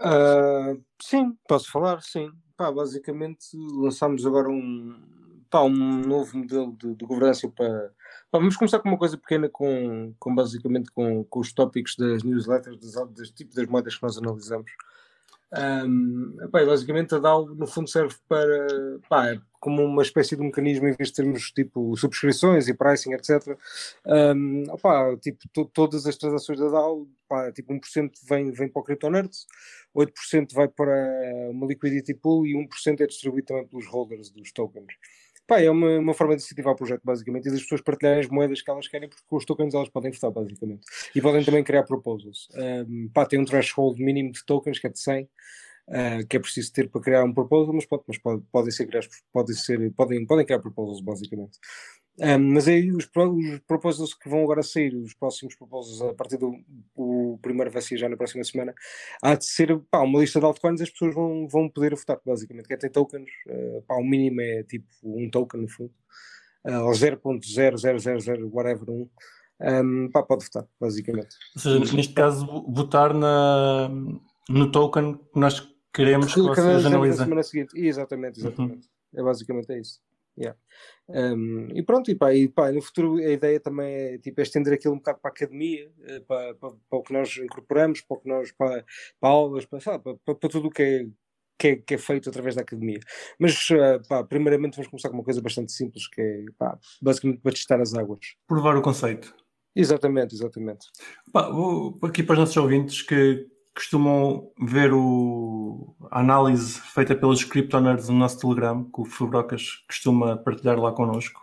[0.00, 2.30] Ah, sim, posso falar, sim.
[2.56, 5.17] Pá, basicamente lançámos agora um,
[5.50, 7.92] pá, um novo modelo de, de governança para.
[8.30, 12.22] pá, vamos começar com uma coisa pequena, com, com basicamente com, com os tópicos das
[12.22, 14.70] newsletters, das, das tipo das moedas que nós analisamos.
[15.50, 18.68] Um, epá, e basicamente a DAO no fundo serve para
[19.08, 23.14] pá, é como uma espécie de mecanismo em vez de termos tipo subscrições e pricing,
[23.14, 23.58] etc.
[24.04, 28.80] Um, opá, tipo, to- todas as transações da DAO, pá, tipo 1% vem, vem para
[28.80, 29.46] o CryptoNerds,
[29.96, 30.92] 8% vai para
[31.50, 34.92] uma liquidity pool e 1% é distribuído também pelos holders dos tokens.
[35.48, 38.28] Pá, é uma, uma forma de incentivar o projeto, basicamente, e das pessoas partilharem as
[38.28, 40.82] moedas que elas querem, porque com os tokens elas podem votar, basicamente.
[41.14, 42.48] E podem também criar proposals.
[42.54, 46.40] Um, pá, tem um threshold mínimo de tokens, que é de 100, uh, que é
[46.40, 48.86] preciso ter para criar um proposal, mas, pode, mas pode- podem, ser
[49.32, 51.58] podem, ser, podem, podem criar proposals, basicamente.
[52.20, 56.36] Um, mas aí os, os proposals que vão agora sair, os próximos proposals, a partir
[56.36, 56.52] do
[56.96, 58.74] o primeiro vai sair já na próxima semana,
[59.22, 62.66] há de ser pá, uma lista de altcoins, as pessoas vão, vão poder votar, basicamente.
[62.66, 65.92] Quer ter tokens, uh, pá, o mínimo é tipo um token no fundo,
[66.66, 69.08] uh, ou 0.0000 whatever um,
[69.60, 71.36] um, pá, pode votar, basicamente.
[71.54, 73.88] Ou seja, neste caso, votar na,
[74.48, 75.60] no token que nós
[75.92, 77.78] queremos que que vocês analisamos na semana seguinte.
[77.78, 78.88] Exatamente, exatamente.
[79.14, 80.00] É basicamente é isso.
[80.38, 80.56] Yeah.
[81.08, 84.42] Um, e pronto, e pá, e pá, no futuro a ideia também é, tipo, é
[84.44, 88.02] estender aquilo um bocado para a academia, eh, para, para, para o que nós incorporamos,
[88.02, 88.84] para o que nós para,
[89.20, 91.06] para aulas, para, sabe, para, para, tudo o que é,
[91.58, 93.00] que, é, que é feito através da academia.
[93.38, 97.40] Mas eh, pá, primeiramente vamos começar com uma coisa bastante simples, que é pá, basicamente
[97.40, 98.36] para testar as águas.
[98.46, 99.34] Provar o conceito.
[99.74, 100.86] Exatamente, exatamente.
[101.32, 103.46] Pá, vou- aqui para os nossos ouvintes que
[103.78, 110.36] costumam ver o, a análise feita pelos CryptoNerds no nosso Telegram, que o Fabrocas costuma
[110.36, 111.40] partilhar lá connosco.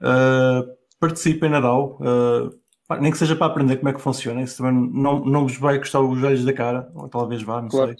[0.00, 0.64] Uh,
[1.00, 2.50] participem na DAO, uh,
[2.86, 5.56] pá, nem que seja para aprender como é que funciona, isso também não, não vos
[5.56, 7.94] vai custar os olhos da cara, ou talvez vá, não Claro.
[7.94, 7.96] sei.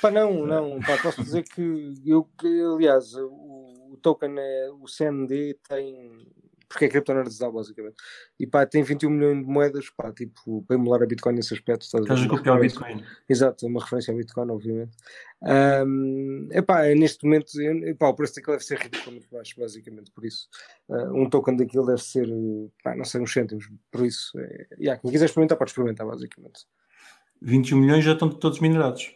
[0.00, 4.88] Pá, não, não, pá, posso dizer que eu, que, aliás, o, o token, é, o
[4.88, 6.26] CND tem,
[6.72, 7.96] porque é CryptoNerds DAO, basicamente.
[8.38, 11.82] E pá, tem 21 milhões de moedas, pá, tipo, para emular a Bitcoin nesse aspecto.
[11.82, 13.04] Estás a copiar o Bitcoin.
[13.28, 14.96] Exato, uma referência ao Bitcoin, obviamente.
[15.42, 20.48] Um, epá, neste momento, epá, o preço daquilo deve ser ridiculamente baixo, basicamente, por isso.
[20.88, 22.28] Uh, um token daquilo deve ser,
[22.82, 24.38] pá, não sei, uns cêntimos, por isso.
[24.38, 26.66] É, yeah, quem quiser experimentar, pode experimentar, basicamente.
[27.40, 29.14] 21 milhões já estão todos minerados.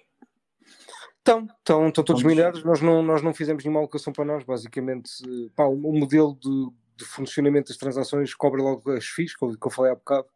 [1.18, 5.10] Estão, estão, estão todos minerados, nós não, nós não fizemos nenhuma alocação para nós, basicamente,
[5.56, 9.50] pá, o, o modelo de, de, funcionamento das transações cobre logo as FIIs, que eu,
[9.50, 10.26] que eu falei há bocado,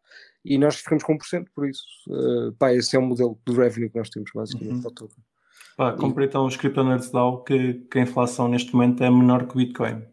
[0.44, 3.90] e nós ficamos com 1%, por isso, uh, pá, esse é o modelo do revenue
[3.90, 4.82] que nós temos, basicamente, uhum.
[4.82, 5.24] para o token.
[5.76, 9.54] Pá, comprei então os CryptoNerds DAO que, que a inflação neste momento é menor que
[9.54, 10.04] o Bitcoin.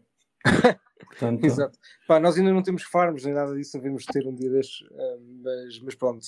[1.06, 1.78] Portanto, Exato.
[2.06, 5.42] Pá, nós ainda não temos farms nem nada disso, devemos ter um dia destes, uh,
[5.42, 6.22] mas, mas pronto,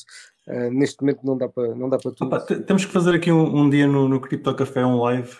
[0.48, 2.26] uh, neste momento não dá para não dá para tudo.
[2.26, 5.36] Opa, temos que fazer aqui um, um dia no, no Crypto Café um live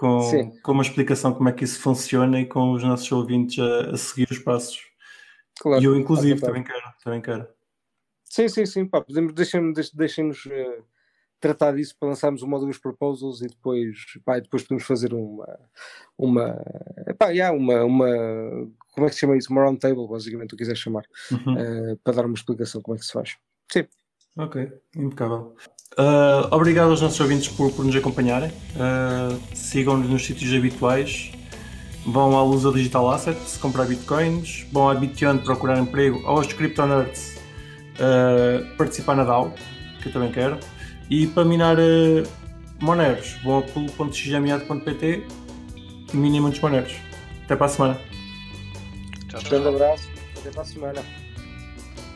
[0.00, 3.90] com, com uma explicação como é que isso funciona e com os nossos ouvintes a,
[3.90, 4.80] a seguir os passos.
[5.60, 7.46] Claro, e eu, inclusive, também quero, também quero.
[8.24, 10.84] Sim, sim, sim, pá, podemos, deixem-nos deixem uh,
[11.38, 15.12] tratar disso para lançarmos uma ou duas proposals e depois, pá, e depois podemos fazer
[15.12, 15.58] uma,
[16.16, 16.64] uma,
[17.18, 18.06] pá, yeah, uma, uma,
[18.94, 19.52] como é que se chama isso?
[19.52, 21.92] Uma roundtable, basicamente, o que quiser chamar, uhum.
[21.92, 23.36] uh, para dar uma explicação como é que se faz.
[23.70, 23.86] Sim.
[24.38, 25.54] Ok, impecável.
[25.98, 28.50] Uh, obrigado aos nossos ouvintes por, por nos acompanharem.
[28.76, 31.32] Uh, Sigam-nos nos sítios habituais.
[32.06, 34.66] Vão à Lusa Digital Assets comprar bitcoins.
[34.72, 36.18] Vão à Bition procurar emprego.
[36.24, 37.38] Ou aos Crypto Nerds
[37.96, 39.52] uh, participar na DAO,
[40.00, 40.58] que eu também quero.
[41.10, 42.26] E para minar uh,
[42.80, 45.26] Moneros, vão a pulo.xamiado.pt
[46.12, 46.94] e minem muitos Moneros.
[47.44, 48.00] Até para a semana.
[49.28, 49.50] Tchau, tchau.
[49.50, 50.08] Grande abraço.
[50.38, 51.19] Até para a semana.